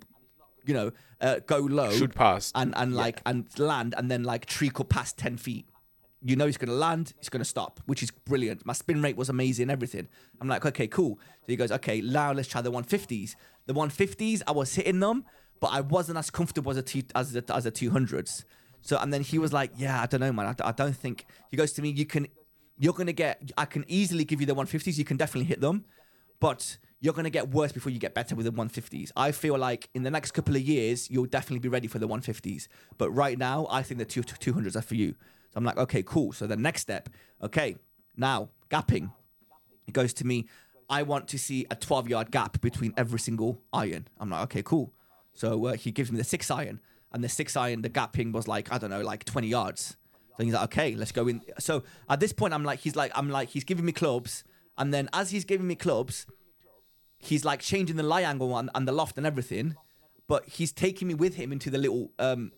[0.66, 0.92] you know,
[1.22, 2.52] uh, go low, Shoot past.
[2.54, 5.66] and and like and land, and then like treacle past ten feet.
[6.22, 8.66] You know, it's going to land, it's going to stop, which is brilliant.
[8.66, 10.08] My spin rate was amazing, everything.
[10.42, 11.18] I'm like, okay, cool.
[11.18, 13.36] So he goes, okay, now let's try the 150s.
[13.68, 15.24] The 150s, I was hitting them,
[15.60, 18.44] but I wasn't as comfortable as a as the, as the 200s.
[18.82, 20.48] So and then he was like, yeah, I don't know, man.
[20.48, 21.26] I, I don't think.
[21.50, 22.28] He goes to me, you can,
[22.78, 23.52] you're going to get.
[23.58, 24.98] I can easily give you the 150s.
[24.98, 25.86] You can definitely hit them,
[26.40, 29.12] but you're going to get worse before you get better with the 150s.
[29.16, 32.08] I feel like in the next couple of years, you'll definitely be ready for the
[32.08, 32.68] 150s.
[32.98, 35.16] But right now, I think the two, 200s are for you.
[35.52, 36.32] So I'm like, okay, cool.
[36.32, 37.10] So the next step,
[37.42, 37.78] okay,
[38.16, 39.12] now gapping.
[39.86, 40.48] He goes to me,
[40.90, 44.08] I want to see a 12 yard gap between every single iron.
[44.20, 44.94] I'm like, okay, cool.
[45.34, 46.82] So uh, he gives me the six iron,
[47.12, 49.98] and the six iron, the gapping was like, I don't know, like 20 yards.
[50.38, 51.42] So he's like, okay, let's go in.
[51.60, 54.44] So at this point, I'm like, he's like, I'm like, he's giving me clubs.
[54.78, 56.26] And then as he's giving me clubs,
[57.18, 59.76] he's like changing the lie angle and, and the loft and everything,
[60.28, 62.52] but he's taking me with him into the little um,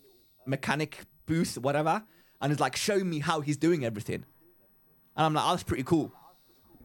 [0.46, 2.04] mechanic booth, whatever,
[2.42, 4.26] and is like showing me how he's doing everything.
[5.16, 6.12] And I'm like, oh, that's pretty cool.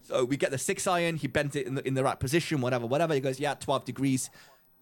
[0.03, 2.61] So we get the six iron, he bent it in the, in the right position,
[2.61, 3.15] whatever, whatever.
[3.15, 4.31] He goes, yeah, 12 degrees.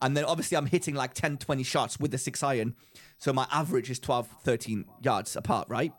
[0.03, 2.75] And then obviously I'm hitting like 10, 20 shots with the six iron.
[3.19, 5.93] So my average is 12, 13 yards apart, right?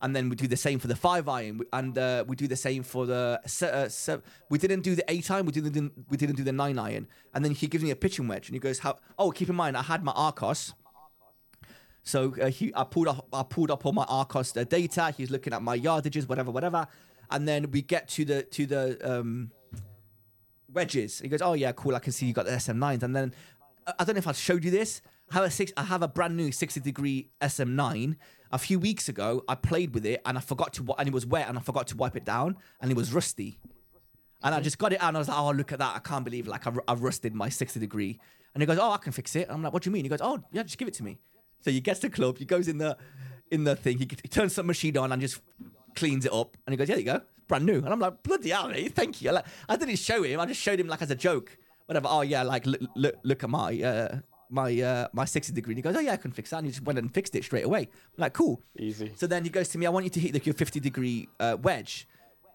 [0.00, 2.54] And then we do the same for the five iron, and uh, we do the
[2.54, 3.40] same for the.
[3.60, 5.44] Uh, we didn't do the eight iron.
[5.44, 5.92] We didn't.
[6.08, 7.08] We didn't do the nine iron.
[7.34, 8.98] And then he gives me a pitching wedge, and he goes, "How?
[9.18, 10.72] Oh, keep in mind, I had my Arccos,
[12.08, 15.12] so uh, he, I pulled up, I pulled up all my Arccos uh, data.
[15.14, 16.86] He's looking at my yardages, whatever, whatever.
[17.30, 19.50] And then we get to the to the um,
[20.72, 21.20] wedges.
[21.20, 21.94] He goes, "Oh yeah, cool.
[21.94, 23.34] I can see you got the SM9s." And then
[23.86, 25.02] I I don't know if I showed you this.
[25.30, 25.70] I have a six.
[25.76, 28.16] I have a brand new 60 degree SM9.
[28.50, 31.26] A few weeks ago, I played with it and I forgot to, and it was
[31.26, 33.58] wet and I forgot to wipe it down and it was rusty.
[34.42, 35.94] And I just got it out and I was like, oh, look at that.
[35.94, 38.18] I can't believe like I, ru- I rusted my 60 degree.
[38.54, 39.48] And he goes, oh, I can fix it.
[39.48, 40.06] And I'm like, what do you mean?
[40.06, 41.18] He goes, oh, yeah, just give it to me.
[41.60, 42.96] So he gets the club, he goes in the
[43.50, 45.40] in the thing, he, he turns some machine on and just
[45.96, 46.56] cleans it up.
[46.66, 47.20] And he goes, yeah, there you go.
[47.46, 47.78] Brand new.
[47.78, 49.32] And I'm like, bloody hell, mate, thank you.
[49.32, 50.38] Like, I didn't show him.
[50.38, 51.56] I just showed him like as a joke.
[51.86, 52.08] Whatever.
[52.10, 53.80] Oh, yeah, like, look, look, look at my...
[53.80, 54.18] Uh,
[54.50, 56.66] my uh, my 60 degree and he goes oh yeah I can fix that and
[56.66, 59.12] he just went and fixed it straight away I'm like cool Easy.
[59.14, 61.28] so then he goes to me, I want you to hit like your 50 degree
[61.38, 62.08] uh, wedge.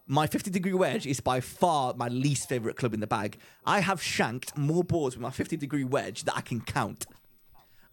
[0.08, 3.38] My 50 degree wedge is by far my least favorite club in the bag.
[3.64, 7.06] I have shanked more balls with my 50 degree wedge that I can count.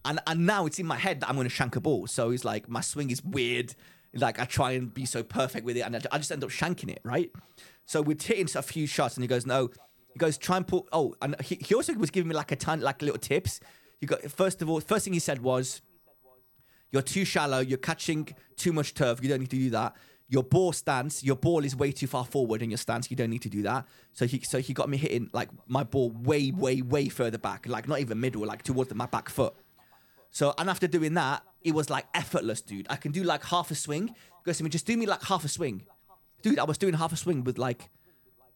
[0.05, 2.07] And, and now it's in my head that I'm going to shank a ball.
[2.07, 3.75] So it's like my swing is weird.
[4.15, 6.91] Like I try and be so perfect with it and I just end up shanking
[6.91, 7.31] it, right?
[7.87, 9.71] So we're hitting a few shots and he goes, no.
[10.13, 12.57] He goes, try and pull." oh, and he, he also was giving me like a
[12.57, 13.61] ton, like little tips.
[14.01, 15.83] You got, first of all, first thing he said was,
[16.91, 17.61] you're too shallow.
[17.61, 19.23] You're catching too much turf.
[19.23, 19.95] You don't need to do that.
[20.29, 23.11] Your ball stance, your ball is way too far forward in your stance.
[23.11, 23.87] You don't need to do that.
[24.13, 27.67] So he, so he got me hitting like my ball way, way, way further back,
[27.69, 29.55] like not even middle, like towards my back foot.
[30.31, 32.87] So and after doing that, it was like effortless, dude.
[32.89, 34.15] I can do like half a swing.
[34.45, 35.85] Goes to me, just do me like half a swing,
[36.43, 36.59] dude.
[36.59, 37.91] I was doing half a swing with like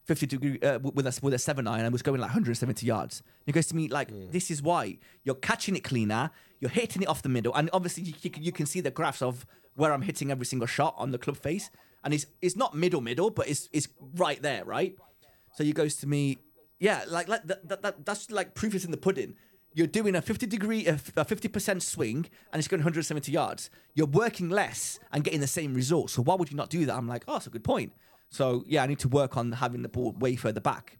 [0.05, 2.85] 50 degree uh, with a with a seven iron and I was going like 170
[2.85, 3.23] yards.
[3.45, 7.07] He goes to me like, "This is why you're catching it cleaner, you're hitting it
[7.07, 9.45] off the middle, and obviously you, you, can- you can see the graphs of
[9.75, 11.69] where I'm hitting every single shot on the club face,
[12.03, 14.95] and it's it's not middle middle, but it's it's right there, right?
[15.53, 16.37] So he goes to me,
[16.79, 19.35] yeah, like like that, that, that that's like proof is in the pudding.
[19.75, 23.69] You're doing a 50 degree, a 50% swing, and it's going 170 yards.
[23.93, 26.09] You're working less and getting the same result.
[26.09, 26.95] So why would you not do that?
[26.95, 27.91] I'm like, oh, that's a good point.
[28.29, 30.97] So yeah, I need to work on having the ball way further back.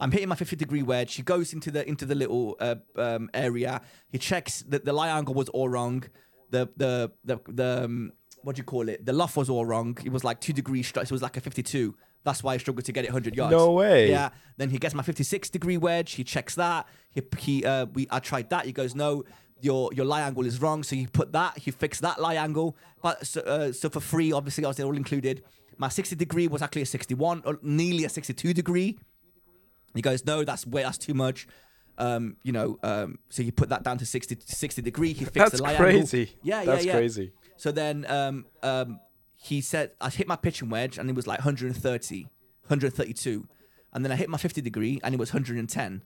[0.00, 1.10] I'm hitting my 50 degree wedge.
[1.10, 3.80] She goes into the into the little uh, um, area.
[4.10, 6.04] He checks that the lie angle was all wrong.
[6.50, 8.12] The the the the um,
[8.42, 9.04] what do you call it?
[9.06, 9.96] The loft was all wrong.
[10.04, 10.92] It was like two degrees.
[10.94, 11.96] It was like a 52.
[12.24, 13.52] That's why I struggled to get it 100 yards.
[13.52, 14.10] No way.
[14.10, 14.30] Yeah.
[14.56, 16.12] Then he gets my 56 degree wedge.
[16.12, 16.86] He checks that.
[17.10, 18.66] He he uh, we I tried that.
[18.66, 19.24] He goes no.
[19.60, 21.58] Your your lie angle is wrong, so you put that.
[21.58, 25.42] He fixed that lie angle, but so, uh, so for free, obviously, obviously all included.
[25.78, 28.98] My 60 degree was actually a 61, or nearly a 62 degree.
[29.94, 31.46] He goes, no, that's way, that's too much.
[31.98, 35.12] Um, you know, um, so you put that down to 60, 60 degree.
[35.12, 36.20] He fixed That's the lie crazy.
[36.20, 36.34] angle.
[36.42, 36.92] Yeah, That's yeah, yeah.
[36.92, 37.32] That's crazy.
[37.56, 39.00] So then um, um,
[39.40, 43.48] he said, I hit my pitching wedge and it was like 130, 132.
[43.92, 46.02] And then I hit my 50 degree and it was 110.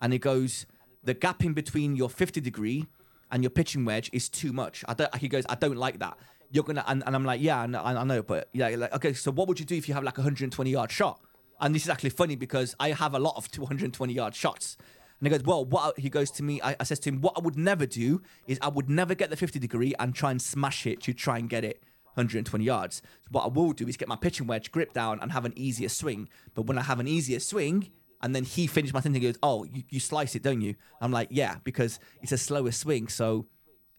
[0.00, 0.66] And he goes,
[1.04, 2.86] the gap in between your 50 degree
[3.30, 4.84] and your pitching wedge is too much.
[4.88, 6.18] I don't, he goes, I don't like that.
[6.50, 9.12] You're gonna, and, and I'm like, yeah, I know, I know, but yeah, like, okay.
[9.12, 11.20] So what would you do if you have like a 120 yard shot?
[11.60, 14.76] And this is actually funny because I have a lot of 220 yard shots.
[15.20, 17.34] And he goes, well, what he goes to me, I, I says to him, what
[17.36, 20.40] I would never do is I would never get the 50 degree and try and
[20.40, 21.82] smash it to try and get it
[22.18, 23.02] 120 yards.
[23.24, 25.54] So what I will do is get my pitching wedge grip down and have an
[25.56, 26.28] easier swing.
[26.54, 27.90] But when I have an easier swing,
[28.20, 30.74] and then he finished my thing, he goes, oh, you, you slice it, don't you?
[31.00, 33.46] I'm like, yeah, because it's a slower swing, so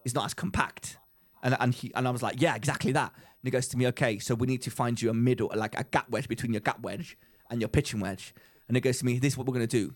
[0.03, 0.97] it's not as compact.
[1.41, 3.13] And and he and I was like, yeah, exactly that.
[3.15, 5.79] And he goes to me, okay, so we need to find you a middle, like
[5.79, 7.17] a gap wedge between your gap wedge
[7.49, 8.33] and your pitching wedge.
[8.67, 9.95] And he goes to me, this is what we're gonna do.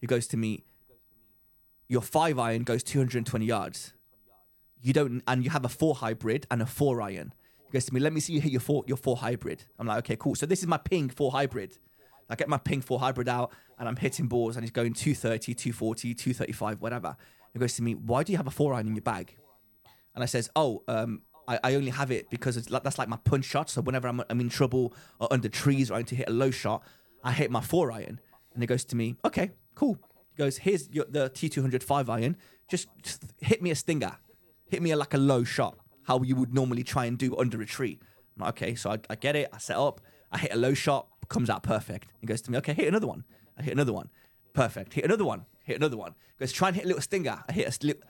[0.00, 0.64] He goes to me,
[1.88, 3.94] your five iron goes 220 yards.
[4.80, 7.32] You don't, and you have a four hybrid and a four iron.
[7.72, 9.64] He goes to me, let me see you hit your four, your four hybrid.
[9.78, 10.34] I'm like, okay, cool.
[10.34, 11.78] So this is my ping four hybrid.
[12.28, 15.54] I get my ping four hybrid out and I'm hitting balls and he's going 230,
[15.54, 17.16] 240, 235, whatever.
[17.54, 19.34] He goes to me, why do you have a four iron in your bag?
[20.14, 23.08] And I says, oh, um, I, I only have it because it's like, that's like
[23.08, 23.70] my punch shot.
[23.70, 26.32] So whenever I'm, I'm in trouble or under trees or I need to hit a
[26.32, 26.82] low shot,
[27.24, 28.20] I hit my four iron.
[28.52, 29.96] And he goes to me, okay, cool.
[30.36, 32.36] He goes, here's your, the T200 five iron.
[32.68, 34.12] Just, just hit me a stinger.
[34.68, 37.60] Hit me a, like a low shot, how you would normally try and do under
[37.60, 37.98] a tree.
[38.36, 39.48] I'm like, okay, so I, I get it.
[39.52, 40.00] I set up.
[40.30, 42.08] I hit a low shot, comes out perfect.
[42.20, 43.24] He goes to me, okay, hit another one.
[43.58, 44.08] I hit another one.
[44.54, 44.94] Perfect.
[44.94, 45.44] Hit another one.
[45.64, 46.14] Hit another one.
[46.38, 47.42] He goes, try and hit a little stinger.
[47.48, 48.02] I hit a little,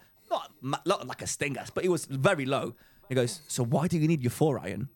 [0.62, 2.74] not, not like a stinger, but it was very low.
[3.08, 4.88] He goes, so why do you need your four iron?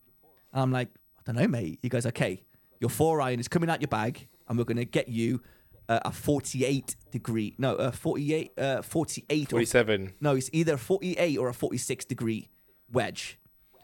[0.52, 0.88] And I'm like,
[1.18, 1.80] I don't know, mate.
[1.82, 2.42] He goes, okay,
[2.80, 5.42] your four iron is coming out your bag, and we're going to get you
[5.88, 10.14] uh, a 48 degree, no, a 48, uh, 48 or 47.
[10.20, 12.48] no, it's either a 48 or a 46 degree
[12.92, 13.38] wedge.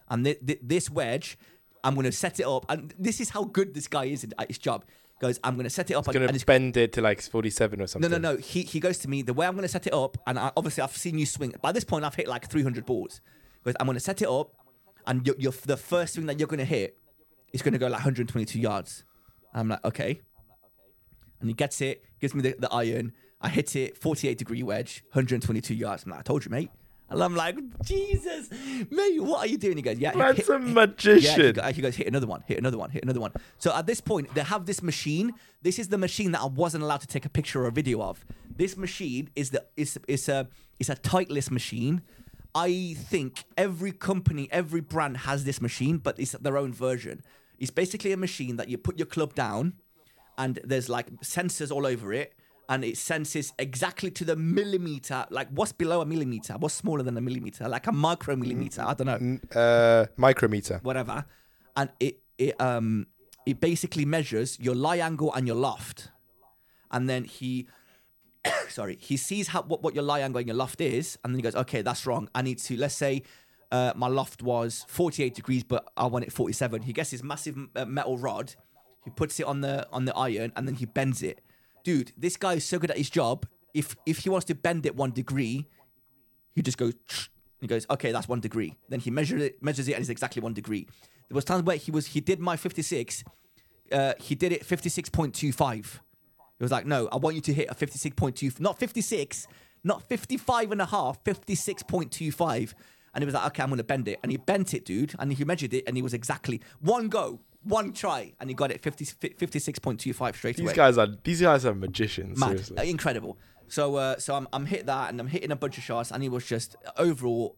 [0.09, 1.39] And thi- thi- this wedge,
[1.85, 2.67] I'm going to set it up.
[2.69, 4.85] And this is how good this guy is at his job.
[5.21, 6.07] Goes, I'm going to set it up.
[6.07, 8.11] and, Gonna and it's, bend it to like 47 or something.
[8.11, 8.33] no, no.
[8.33, 8.37] no.
[8.39, 10.51] He, he goes to me, the way I'm going to set it up, and I,
[10.57, 11.55] obviously I've seen you swing.
[11.63, 13.21] By this point, I've hit like 300 balls.
[13.65, 14.51] Goes, I'm going to set it up,
[15.07, 16.99] and you're, you're, the first thing that you're going to hit
[17.53, 19.05] is going to go like 122 yards.
[19.55, 20.21] I'm like, okay.
[21.41, 23.13] And he gets it, gives me the, the iron.
[23.41, 26.05] I hit it, 48 degree wedge, 122 yards.
[26.05, 26.71] I'm like, I told you, mate.
[27.13, 28.49] And I'm like, Jesus,
[28.91, 29.77] mate, what are you doing?
[29.77, 30.11] He goes, yeah.
[30.11, 31.55] hit- That's a hit- magician.
[31.57, 33.33] yeah, he go- goes, hit another one, hit another one, hit another one.
[33.59, 35.33] So at this point, they have this machine.
[35.63, 38.03] This is the machine that I wasn't allowed to take a picture or a video
[38.03, 38.25] of.
[38.57, 40.49] This machine is the is is a
[40.79, 42.03] is a Titleist machine.
[42.55, 47.23] I think every company, every brand has this machine, but it's their own version.
[47.59, 49.75] It's basically a machine that you put your club down,
[50.37, 52.35] and there's like sensors all over it,
[52.73, 57.17] and it senses exactly to the millimeter, like what's below a millimeter, what's smaller than
[57.19, 58.83] a millimeter, like a micro millimeter.
[58.91, 59.21] I don't know
[59.65, 60.77] Uh, micrometer.
[60.83, 61.17] whatever,
[61.79, 62.89] and it it um
[63.51, 65.99] it basically measures your lie angle and your loft,
[66.91, 67.67] and then he.
[68.69, 71.39] sorry, he sees how what, what your lie angle and your loft is, and then
[71.41, 72.29] he goes, "Okay, that's wrong.
[72.35, 73.23] I need to let's say
[73.71, 77.57] uh, my loft was 48 degrees, but I want it 47." He gets his massive
[77.77, 78.47] uh, metal rod,
[79.05, 81.41] he puts it on the on the iron, and then he bends it.
[81.83, 83.47] Dude, this guy is so good at his job.
[83.75, 85.69] If if he wants to bend it one degree,
[86.55, 86.95] he just goes.
[87.61, 88.77] He goes, okay, that's one degree.
[88.89, 90.89] Then he measured it, measures it, and it's exactly one degree.
[91.29, 93.23] There was times where he was he did my 56,
[93.93, 95.85] uh, he did it 56.25.
[95.85, 99.47] He was like, no, I want you to hit a 56.2, not 56,
[99.85, 102.75] not 55 and a half, 56.25.
[103.15, 105.33] And he was like, okay, I'm gonna bend it, and he bent it, dude, and
[105.33, 108.81] he measured it, and he was exactly one go, one try, and he got it
[108.83, 112.39] 50, 56.25 straight These away guys are these guys are magicians.
[112.39, 112.79] mad, Seriously.
[112.79, 113.39] Uh, incredible.
[113.69, 116.23] So, uh, so I'm, I'm hit that, and I'm hitting a bunch of shots, and
[116.23, 117.57] it was just overall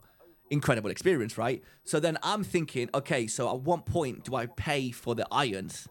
[0.51, 1.63] incredible experience, right?
[1.85, 5.89] So then I'm thinking, okay, so at what point do I pay for the irons?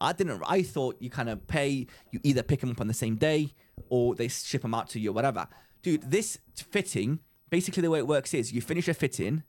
[0.00, 0.42] I didn't.
[0.46, 1.86] I thought you kind of pay.
[2.10, 3.54] You either pick them up on the same day,
[3.88, 5.46] or they ship them out to you, or whatever.
[5.82, 9.44] Dude, this fitting, basically the way it works is you finish a fitting,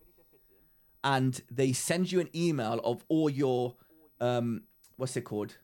[1.04, 3.76] and they send you an email of all your,
[4.20, 4.64] um,
[4.98, 5.58] what's it called?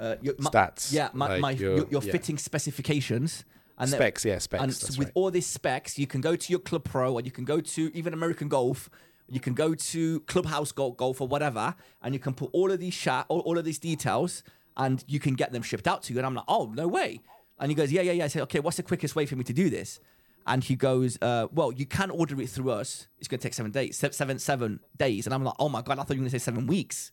[0.00, 2.12] Uh, your, my- Stats, Yeah, my, like my your- your, your yeah.
[2.12, 3.44] fitting specifications.
[3.78, 4.62] And Specs, yeah, specs.
[4.62, 5.12] and with right.
[5.14, 7.90] all these specs, you can go to your Club Pro, or you can go to
[7.96, 8.88] even American Golf.
[9.28, 12.78] You can go to Clubhouse Golf, Golf or whatever, and you can put all of
[12.78, 14.44] these chat, all, all of these details,
[14.76, 16.18] and you can get them shipped out to you.
[16.18, 17.20] And I'm like, oh no way!
[17.58, 18.24] And he goes, yeah, yeah, yeah.
[18.24, 20.00] I say, okay, what's the quickest way for me to do this?
[20.46, 23.06] And he goes, uh, well, you can order it through us.
[23.18, 25.26] It's going to take seven days, seven seven days.
[25.26, 27.10] And I'm like, oh my god, I thought you were going to say seven weeks.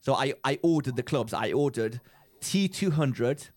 [0.00, 1.32] So I I ordered the clubs.
[1.32, 2.00] I ordered
[2.40, 3.50] T200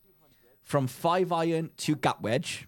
[0.62, 2.68] from five iron to gap wedge.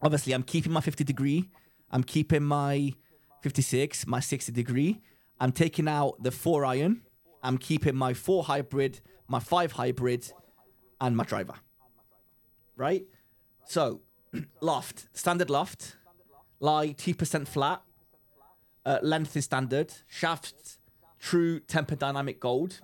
[0.00, 1.50] Obviously, I'm keeping my 50 degree.
[1.90, 2.94] I'm keeping my
[3.42, 5.00] 56, my 60 degree.
[5.38, 7.02] I'm taking out the four iron.
[7.42, 10.32] I'm keeping my four hybrid, my five hybrid,
[11.00, 11.54] and my driver.
[12.76, 13.04] Right?
[13.66, 14.00] So,
[14.60, 15.96] loft, standard loft,
[16.60, 17.82] lie 2% flat,
[18.86, 20.78] uh, length is standard, shaft,
[21.22, 22.80] true temper dynamic gold,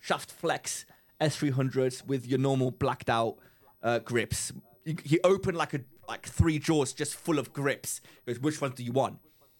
[0.00, 0.84] shaft flex
[1.20, 3.36] S300s with your normal blacked out
[3.82, 4.52] uh, grips.
[4.84, 8.02] You, he opened like a like three drawers just full of grips.
[8.26, 9.18] He goes, which ones do you want?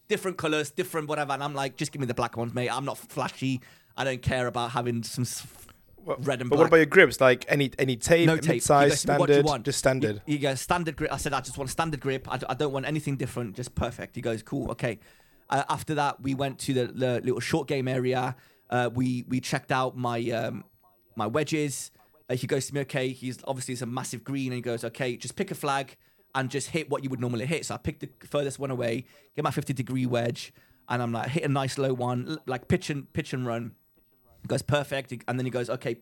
[0.09, 1.33] Different colors, different whatever.
[1.33, 2.69] And I'm like, just give me the black ones, mate.
[2.69, 3.63] I'm not flashy.
[3.97, 5.47] I don't care about having some s-
[6.05, 6.59] red and But black.
[6.59, 7.19] what about your grips?
[7.21, 8.61] Like any any tape, no tape.
[8.61, 9.65] size, You what do you standard, want?
[9.65, 10.21] just standard.
[10.27, 11.11] You, you go standard grip.
[11.13, 12.31] I said I just want standard grip.
[12.31, 13.57] I, d- I don't want anything different.
[13.57, 14.15] Just perfect.
[14.17, 14.71] He goes cool.
[14.73, 14.99] Okay.
[15.51, 18.37] Uh, after that, we went to the, the little short game area.
[18.71, 20.65] Uh, we we checked out my um,
[21.17, 21.91] my wedges.
[22.29, 23.09] Uh, he goes to me, okay.
[23.11, 25.97] He's obviously it's a massive green, and he goes, okay, just pick a flag
[26.35, 27.67] and just hit what you would normally hit.
[27.67, 29.05] So I picked the furthest one away,
[29.37, 30.53] get my 50 degree wedge,
[30.89, 33.73] and I'm like hit a nice low one, like pitch and pitch and run.
[34.43, 35.97] He goes perfect, and then he goes, okay,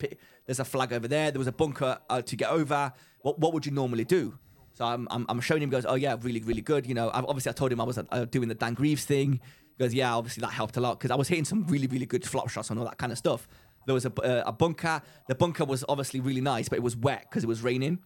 [0.47, 1.31] there's a flag over there.
[1.31, 2.93] There was a bunker uh, to get over.
[3.21, 4.39] What what would you normally do?
[4.83, 5.71] So I'm, I'm, I'm showing him.
[5.71, 6.87] Goes, oh yeah, really really good.
[6.89, 9.35] You know, I've, obviously I told him I was uh, doing the Dan Greaves thing.
[9.35, 12.05] He goes, yeah, obviously that helped a lot because I was hitting some really really
[12.05, 13.47] good flop shots and all that kind of stuff.
[13.87, 15.01] There was a uh, a bunker.
[15.29, 18.01] The bunker was obviously really nice, but it was wet because it was raining.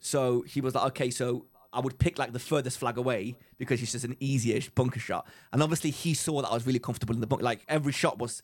[0.00, 3.80] So he was like, okay, so I would pick like the furthest flag away because
[3.80, 5.28] it's just an easyish bunker shot.
[5.52, 7.44] And obviously he saw that I was really comfortable in the bunker.
[7.44, 8.42] Like every shot was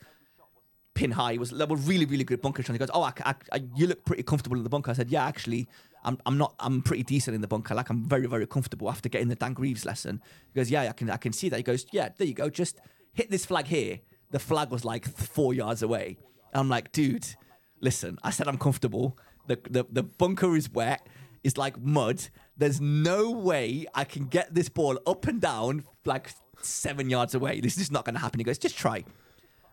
[0.94, 1.32] pin high.
[1.32, 2.74] It was that were really really good bunker shots.
[2.74, 4.92] He goes, oh, I, I, I- you look pretty comfortable in the bunker.
[4.92, 5.66] I said, yeah, actually,
[6.04, 6.54] I'm I'm not.
[6.58, 7.74] I'm pretty decent in the bunker.
[7.74, 10.20] Like I'm very very comfortable after getting the Dan Greaves lesson.
[10.52, 11.56] He goes, yeah, I can I can see that.
[11.56, 12.50] He goes, yeah, there you go.
[12.50, 12.80] Just
[13.12, 14.00] hit this flag here.
[14.30, 16.16] The flag was like four yards away.
[16.54, 17.26] I'm like, dude.
[17.82, 19.18] listen, I said I'm comfortable.
[19.48, 21.06] The, the, the bunker is wet.
[21.44, 22.28] It's like mud.
[22.56, 26.30] There's no way I can get this ball up and down like
[26.62, 27.60] seven yards away.
[27.60, 28.38] This is not going to happen.
[28.40, 29.04] He goes, just try.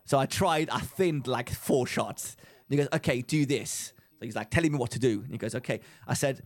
[0.05, 0.69] So I tried.
[0.71, 2.35] I thinned like four shots.
[2.39, 3.93] And he goes, okay, do this.
[4.19, 5.21] So he's like telling me what to do.
[5.21, 5.79] And he goes, okay.
[6.07, 6.41] I said,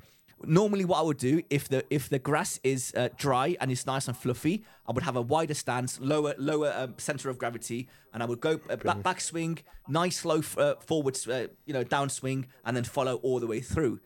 [0.45, 3.85] normally what I would do if the if the grass is uh, dry and it's
[3.85, 7.87] nice and fluffy, I would have a wider stance, lower lower um, center of gravity,
[8.13, 11.73] and I would go uh, back back swing, nice slow f- uh, forward, uh, you
[11.73, 13.99] know, down swing, and then follow all the way through.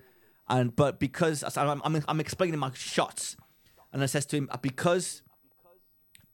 [0.47, 3.35] And but because I'm, I'm I'm explaining my shots,
[3.91, 5.23] and I says to him uh, because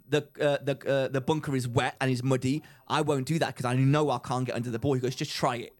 [0.07, 3.55] the uh, the uh, the bunker is wet and it's muddy, I won't do that
[3.55, 4.93] because I know I can't get under the ball.
[4.93, 5.73] He goes, just try it.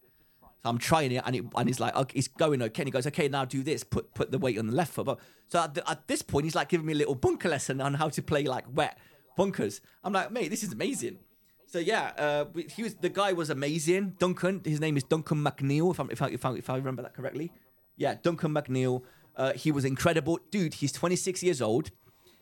[0.63, 2.83] So I'm trying it, and it, and he's like, okay, it's going okay.
[2.83, 3.83] And he goes, okay, now do this.
[3.83, 5.05] Put put the weight on the left foot.
[5.05, 7.81] But so at, the, at this point, he's like giving me a little bunker lesson
[7.81, 8.97] on how to play like wet
[9.35, 9.81] bunkers.
[10.05, 11.19] I'm like, mate, this is amazing.
[11.67, 14.15] So yeah, uh, he was the guy was amazing.
[14.19, 17.01] Duncan, his name is Duncan McNeil, if I if I if I, if I remember
[17.01, 17.51] that correctly.
[17.97, 19.03] Yeah, Duncan McNeil.
[19.35, 20.75] Uh, he was incredible, dude.
[20.75, 21.89] He's 26 years old.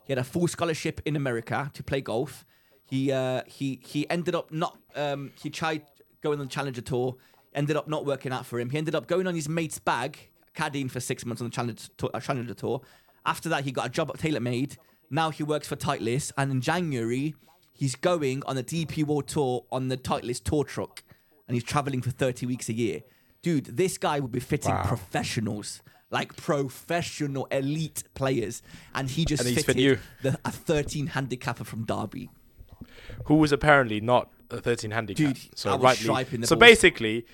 [0.05, 2.45] He had a full scholarship in America to play golf.
[2.83, 5.83] He uh, he he ended up not um, he tried
[6.21, 7.15] going on the Challenger Tour,
[7.53, 8.69] ended up not working out for him.
[8.69, 10.17] He ended up going on his mate's bag,
[10.55, 12.09] caddying for six months on the Challenger Tour.
[12.13, 12.81] Uh, Challenger Tour.
[13.25, 14.77] After that, he got a job at TaylorMade.
[15.09, 17.35] Now he works for Titleist, and in January
[17.73, 21.03] he's going on the DP World Tour on the Titleist tour truck,
[21.47, 23.01] and he's traveling for 30 weeks a year.
[23.41, 24.83] Dude, this guy would be fitting Wow.
[24.85, 25.81] professionals,
[26.11, 28.61] like professional elite players,
[28.93, 29.99] and he just And fit fitted you.
[30.21, 32.29] the, a 13 handicapper from Derby.
[33.25, 35.33] who was apparently not a 13 handicap.
[35.35, 36.05] Dude, so rightly-
[36.45, 36.59] so balls.
[36.59, 37.25] basically,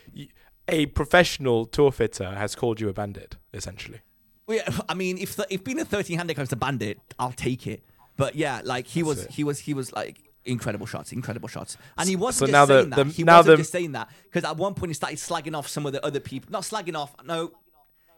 [0.68, 4.02] a professional tour fitter has called you a bandit, essentially.
[4.48, 7.32] Well, yeah, I mean, if the, if being a 13 handicap is a bandit, I'll
[7.32, 7.84] take it.
[8.18, 9.32] But yeah, like he was, it.
[9.32, 12.66] he was, he was like incredible shots, incredible shots, and he wasn't so just now
[12.66, 12.96] the- saying that.
[12.96, 15.68] the- he wasn't the- just saying that because at one point he started slagging off
[15.68, 16.52] some of the other people.
[16.52, 17.52] Not slagging off, no.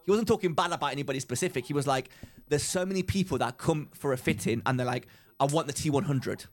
[0.05, 1.65] He wasn't talking bad about anybody specific.
[1.65, 2.09] He was like,
[2.47, 5.07] "There's so many people that come for a fitting, and they're like,
[5.39, 6.45] I want the T100,'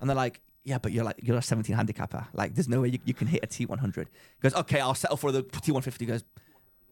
[0.00, 2.26] and they're like." Yeah, but you're like you're a 17 handicapper.
[2.32, 3.96] Like, there's no way you, you can hit a T100.
[3.96, 4.04] He
[4.40, 6.00] goes, okay, I'll settle for the T150.
[6.00, 6.24] He goes,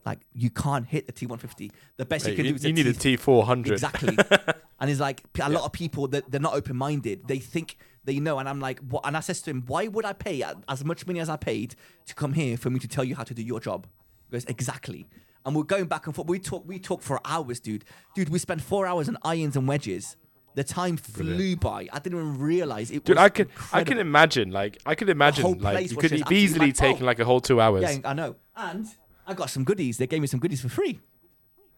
[0.04, 1.70] like, you can't hit the T150.
[1.96, 3.70] The best you can you do is a you need a T- T400.
[3.70, 4.16] Exactly.
[4.80, 7.28] and it's like a lot of people that they're not open minded.
[7.28, 8.38] They think they know.
[8.38, 9.02] And I'm like, what?
[9.06, 11.74] And I says to him, why would I pay as much money as I paid
[12.06, 13.86] to come here for me to tell you how to do your job?
[14.28, 15.06] He goes, exactly.
[15.44, 16.28] And we're going back and forth.
[16.28, 17.84] We talk, we talk for hours, dude.
[18.14, 20.16] Dude, we spent four hours on irons and wedges.
[20.54, 21.88] The time flew by.
[21.92, 23.04] I didn't even realize it.
[23.04, 23.88] Dude, was I can I incredible.
[23.88, 27.06] can imagine like I can imagine like you could just easily like, taken oh.
[27.06, 27.82] like a whole two hours.
[27.82, 28.34] Yeah, I know.
[28.56, 28.86] And
[29.26, 29.98] I got some goodies.
[29.98, 31.00] They gave me some goodies for free.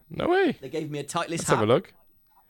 [0.09, 0.57] No way.
[0.61, 1.49] They gave me a Let's hat.
[1.49, 1.93] have a look.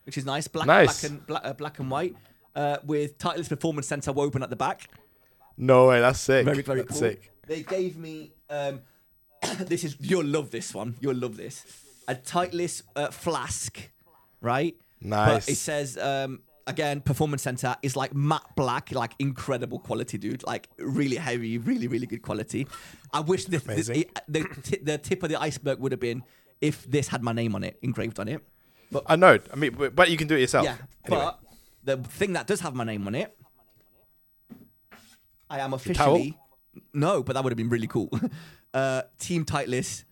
[0.04, 0.48] which is nice.
[0.48, 1.00] Black, Nice.
[1.00, 2.16] black and black, uh, black and white,
[2.54, 4.88] uh, with Titleist Performance Center woven at the back.
[5.56, 6.00] No way.
[6.00, 6.44] That's sick.
[6.44, 6.98] Very very that's cool.
[6.98, 7.30] sick.
[7.46, 8.80] They gave me um,
[9.58, 10.94] this is you'll love this one.
[11.00, 11.64] You'll love this.
[12.08, 13.90] A Titleist uh, flask,
[14.40, 14.76] right?
[15.02, 15.46] Nice.
[15.46, 20.44] But it says um, again, Performance Center is like matte black, like incredible quality, dude.
[20.44, 22.66] Like really heavy, really really good quality.
[23.12, 24.04] I wish this Amazing.
[24.28, 26.22] the ti- the tip of the iceberg would have been
[26.60, 28.42] if this had my name on it, engraved on it.
[28.90, 29.38] But I know.
[29.52, 30.64] I mean, but, you can do it yourself.
[30.64, 30.76] Yeah,
[31.06, 31.24] Anyway.
[31.24, 31.40] but
[31.82, 33.36] the thing that does have my name on it,
[35.48, 36.38] I am officially
[36.92, 38.10] no, but that would have been really cool.
[38.74, 40.04] uh, Team Titleist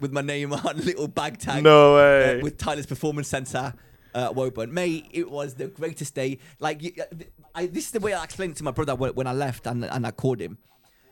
[0.00, 1.62] with my name on little bag tag.
[1.62, 2.40] No uh, way.
[2.42, 3.74] with Titleist Performance Center.
[4.14, 4.72] Uh, Woburn.
[4.72, 6.38] Mate, it was the greatest day.
[6.58, 7.14] Like, uh,
[7.54, 9.66] I, this is the way I explained it to my brother when, when I left
[9.66, 10.58] and, and I called him.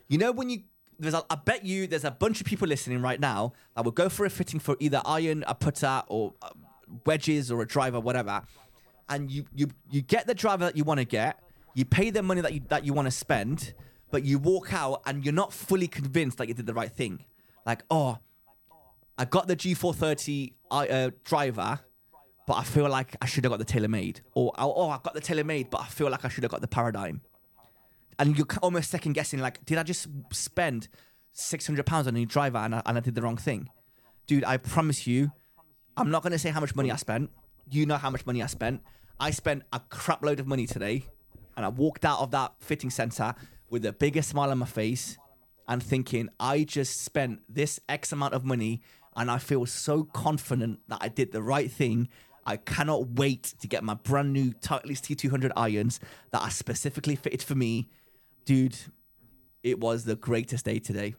[0.07, 0.63] You know, when you,
[0.99, 3.91] there's a, I bet you there's a bunch of people listening right now that will
[3.91, 6.49] go for a fitting for either iron, a putter, or uh,
[7.05, 8.43] wedges, or a driver, whatever.
[9.09, 11.39] And you, you, you get the driver that you want to get,
[11.73, 13.73] you pay the money that you, that you want to spend,
[14.11, 17.23] but you walk out and you're not fully convinced that you did the right thing.
[17.65, 18.19] Like, oh,
[19.17, 21.79] I got the G430 uh, driver,
[22.47, 24.21] but I feel like I should have got the TaylorMade.
[24.33, 26.67] Or, oh, I got the TaylorMade, but I feel like I should have got the
[26.67, 27.21] Paradigm.
[28.19, 30.87] And you're almost second guessing, like, did I just spend
[31.35, 33.69] £600 on a new driver and I, and I did the wrong thing?
[34.27, 35.31] Dude, I promise you,
[35.97, 37.29] I'm not to say how much money I spent.
[37.69, 38.81] You know how much money I spent.
[39.19, 41.05] I spent a crap load of money today,
[41.55, 43.35] and I walked out of that fitting center
[43.69, 45.17] with the biggest smile on my face
[45.67, 48.81] and thinking, I just spent this X amount of money,
[49.15, 52.09] and I feel so confident that I did the right thing.
[52.45, 55.99] I cannot wait to get my brand new Titleist T200 irons
[56.31, 57.89] that are specifically fitted for me.
[58.45, 58.77] Dude,
[59.63, 61.15] it was the greatest day today.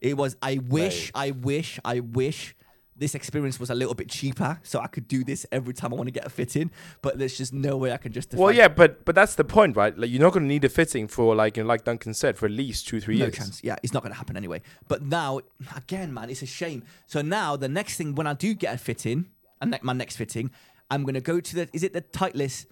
[0.00, 0.36] It was.
[0.42, 1.10] I wish.
[1.14, 1.78] I wish.
[1.84, 2.54] I wish
[2.98, 5.96] this experience was a little bit cheaper, so I could do this every time I
[5.96, 6.70] want to get a fit in.
[7.00, 8.42] But there's just no way I can justify.
[8.42, 9.96] Well, yeah, but but that's the point, right?
[9.96, 12.36] Like you're not going to need a fitting for like you know, like Duncan said
[12.36, 13.36] for at least two three no years.
[13.36, 13.60] chance.
[13.62, 14.62] Yeah, it's not going to happen anyway.
[14.88, 15.40] But now,
[15.76, 16.82] again, man, it's a shame.
[17.06, 19.26] So now the next thing when I do get a fit in,
[19.60, 20.50] and ne- my next fitting,
[20.90, 22.66] I'm going to go to the is it the Titleist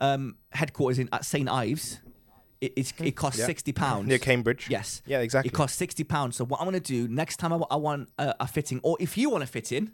[0.00, 2.00] um, headquarters in at St Ives.
[2.60, 3.46] It, it costs Yeah.
[3.46, 4.68] sixty pounds near Cambridge.
[4.70, 5.02] Yes.
[5.04, 5.48] Yeah, exactly.
[5.48, 6.36] It costs sixty pounds.
[6.36, 9.18] So what I'm gonna do next time I, I want a, a fitting, or if
[9.18, 9.90] you want a fitting,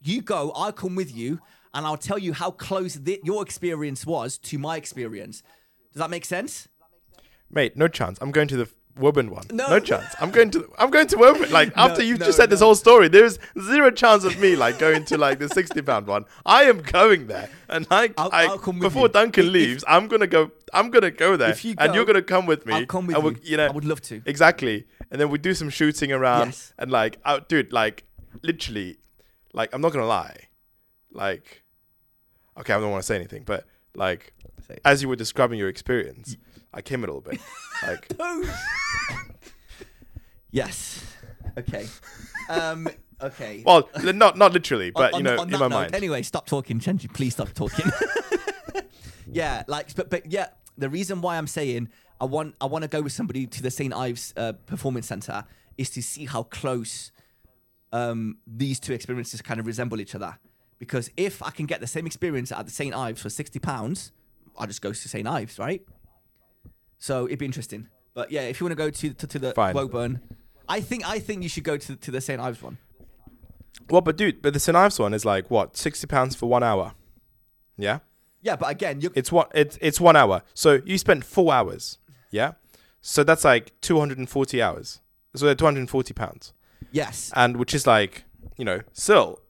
[0.00, 0.50] you go.
[0.54, 1.40] I'll come with you,
[1.74, 5.42] and I'll tell you how close your experience was to my experience.
[5.92, 6.68] Does that make sense?
[7.50, 8.18] Mate, no chance.
[8.22, 9.44] I'm going to the Woburn one.
[9.50, 9.68] No.
[9.68, 10.14] No, chance.
[10.20, 11.50] I'm going to I'm going to Woburn.
[11.50, 14.78] Like after you've no, just said this whole story, there's zero chance of me like
[14.78, 16.24] going to like the sixty pound one.
[16.46, 19.12] I am going there, and I, I'll- I I'll come with before you.
[19.12, 20.52] Duncan If- leaves, I'm gonna go.
[20.72, 22.74] I'm gonna go there, If you and you're gonna come with me.
[22.74, 23.30] I'll come with and you.
[23.32, 24.22] we'll- You know, I would love to.
[24.26, 24.86] exactly.
[25.10, 26.72] And then we do some shooting around, Yes.
[26.78, 28.04] and like, oh, dude, like
[28.42, 28.98] literally,
[29.52, 30.36] like I'm not gonna lie,
[31.12, 31.62] like,
[32.58, 34.32] okay, I don't want to say anything, but like,
[34.84, 36.36] as you were describing your experience,
[36.74, 37.40] I came a little bit,
[37.86, 38.08] like.
[40.50, 41.04] Yes.
[41.58, 41.86] Okay.
[42.48, 42.88] Um.
[43.20, 43.62] Okay.
[43.64, 45.94] Well, li- not not literally, but you know, in that my note, mind.
[45.94, 47.12] Anyway, stop talking, Chenji.
[47.12, 47.90] Please stop talking.
[49.32, 51.88] yeah, like, but but yeah, the reason why I'm saying
[52.20, 55.44] I want I want to go with somebody to the St Ives uh, Performance Center
[55.76, 57.10] is to see how close
[57.92, 60.38] um, these two experiences kind of resemble each other.
[60.78, 64.12] Because if I can get the same experience at the St Ives for sixty pounds,
[64.56, 65.82] I'll just go to St Ives, right?
[66.98, 67.88] So it'd be interesting.
[68.14, 69.74] But yeah, if you want to go to to, to the Fine.
[69.74, 70.20] Woburn,
[70.68, 72.78] I think I think you should go to to the St Ives one.
[73.90, 76.62] Well, but dude, but the St Ives one is like what sixty pounds for one
[76.62, 76.94] hour.
[77.76, 77.98] Yeah,
[78.40, 80.42] Yeah, but again, you it's one it's it's one hour.
[80.54, 81.98] So you spent four hours.
[82.30, 82.52] Yeah,
[83.00, 85.00] so that's like two hundred and forty hours.
[85.34, 86.52] So they're two hundred and forty pounds,
[86.92, 88.24] yes, and which is like
[88.56, 89.40] you know still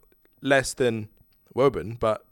[0.41, 1.09] less than
[1.55, 2.25] Woburn, but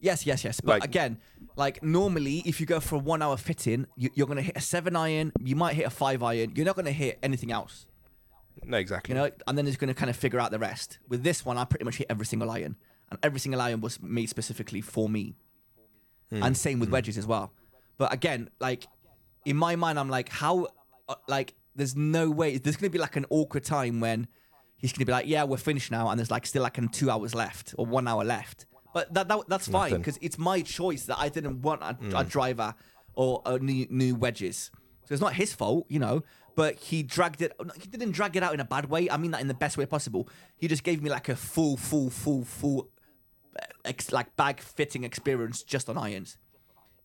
[0.00, 0.60] Yes, yes, yes.
[0.60, 1.18] But Like- again,
[1.56, 4.56] like normally, if you go for a one hour fitting, you, you're going to hit
[4.56, 7.52] a seven iron, you might hit a five iron, you're not going to hit anything
[7.52, 7.86] else,
[8.62, 9.14] no, exactly.
[9.14, 10.98] you know, and then it's going to kind of figure out the rest.
[11.08, 12.76] With this one, I pretty much hit every single iron,
[13.10, 15.34] and every single iron was made specifically for me.
[16.30, 16.42] Hmm.
[16.42, 17.52] And same with wedges as well.
[17.98, 18.86] But again, like
[19.44, 20.68] in my mind, I'm like, how,
[21.08, 24.28] uh, like, there's no way, there's going to be like an awkward time when
[24.78, 26.88] he's going to be like, yeah, we're finished now, and there's like still like an
[26.88, 28.66] two hours left or one hour left.
[28.94, 32.16] But that, that that's fine because it's my choice that I didn't want a, Hmm.
[32.16, 32.74] a driver
[33.14, 34.70] or a new, new wedges.
[35.04, 36.22] So it's not his fault, you know.
[36.56, 37.52] But he dragged it.
[37.80, 39.10] He didn't drag it out in a bad way.
[39.10, 40.28] I mean that in the best way possible.
[40.56, 42.88] He just gave me like a full, full, full, full,
[43.60, 46.38] uh, ex, like bag fitting experience just on irons.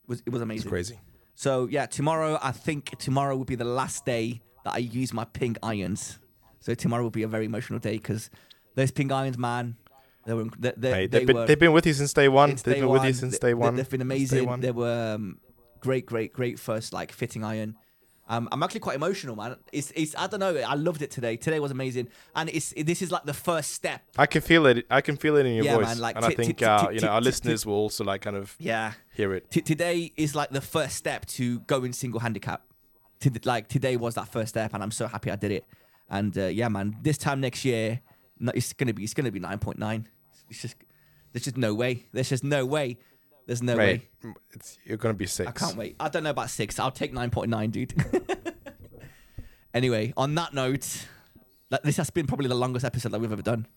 [0.03, 0.69] It was it was amazing.
[0.69, 0.99] Crazy.
[1.33, 5.25] So yeah, tomorrow I think tomorrow will be the last day that I use my
[5.25, 6.19] pink irons.
[6.59, 8.29] So tomorrow will be a very emotional day because
[8.75, 9.77] those pink irons, man,
[10.29, 12.49] they were they, they, they they've, been, were they've been with you since day one.
[12.49, 13.75] since they've day been with you since They- day one.
[13.75, 14.59] They've been amazing.
[14.61, 15.39] They were um,
[15.79, 17.75] great, great, great first like fitting iron.
[18.31, 19.55] Um, I'm actually quite emotional, man.
[19.73, 20.55] It's, it's, I don't know.
[20.55, 21.35] I loved it today.
[21.35, 24.03] Today was amazing, and it's, this is like the first step.
[24.19, 24.85] I can feel it.
[24.91, 26.99] I can feel it in your Yeah, voice, man, like and I think uh, you
[26.99, 28.93] know our listeners will also like kind of Yeah.
[29.15, 29.49] hear it.
[29.49, 32.61] T- today is like the first step to going single handicap.
[33.21, 35.65] To, like today was that first step, and I'm so happy I did it.
[36.07, 37.99] And uh, yeah, man, this time next year,
[38.53, 40.07] it's gonna be it's gonna be nine point nine.
[40.49, 40.75] It's just
[41.33, 42.05] there's just no way.
[42.13, 42.97] There's just no way.
[43.45, 44.07] There's no way.
[44.53, 45.47] It's, you're gonna be six.
[45.47, 45.95] I can't wait.
[45.99, 46.79] I don't know about six.
[46.79, 47.93] I'll take nine point nine, dude.
[49.73, 51.07] anyway, on that note,
[51.71, 53.67] like, this has been probably the longest episode that we've ever done.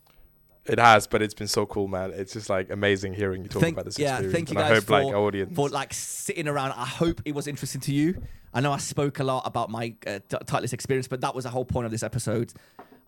[0.64, 2.12] It has, but it's been so cool, man.
[2.14, 4.34] It's just like amazing hearing you talk Thank- about this yeah, experience.
[4.34, 5.56] thank you and guys I hope for- our audience.
[5.56, 6.72] for like sitting around.
[6.72, 8.22] I hope it was interesting to you.
[8.54, 11.44] I know I spoke a lot about my uh, t- Titleist experience, but that was
[11.44, 12.52] the whole point of this episode.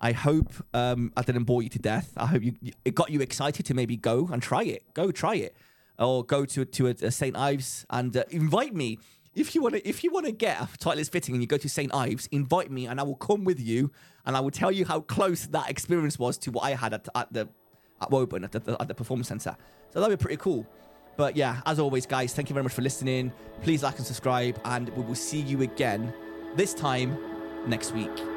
[0.01, 2.13] I hope um, I didn't bore you to death.
[2.17, 4.83] I hope you it got you excited to maybe go and try it.
[4.95, 5.57] Go try it,
[5.99, 8.99] or go to to a, a St Ives and uh, invite me
[9.35, 9.89] if you want to.
[9.89, 12.71] If you want to get a Titleist fitting and you go to St Ives, invite
[12.71, 13.91] me and I will come with you
[14.27, 17.09] and I will tell you how close that experience was to what I had at,
[17.15, 17.49] at the
[18.01, 19.57] at Woburn at the, at the performance center.
[19.91, 20.67] So that'd be pretty cool.
[21.17, 23.33] But yeah, as always, guys, thank you very much for listening.
[23.63, 26.13] Please like and subscribe, and we will see you again
[26.57, 27.17] this time
[27.69, 28.34] next week.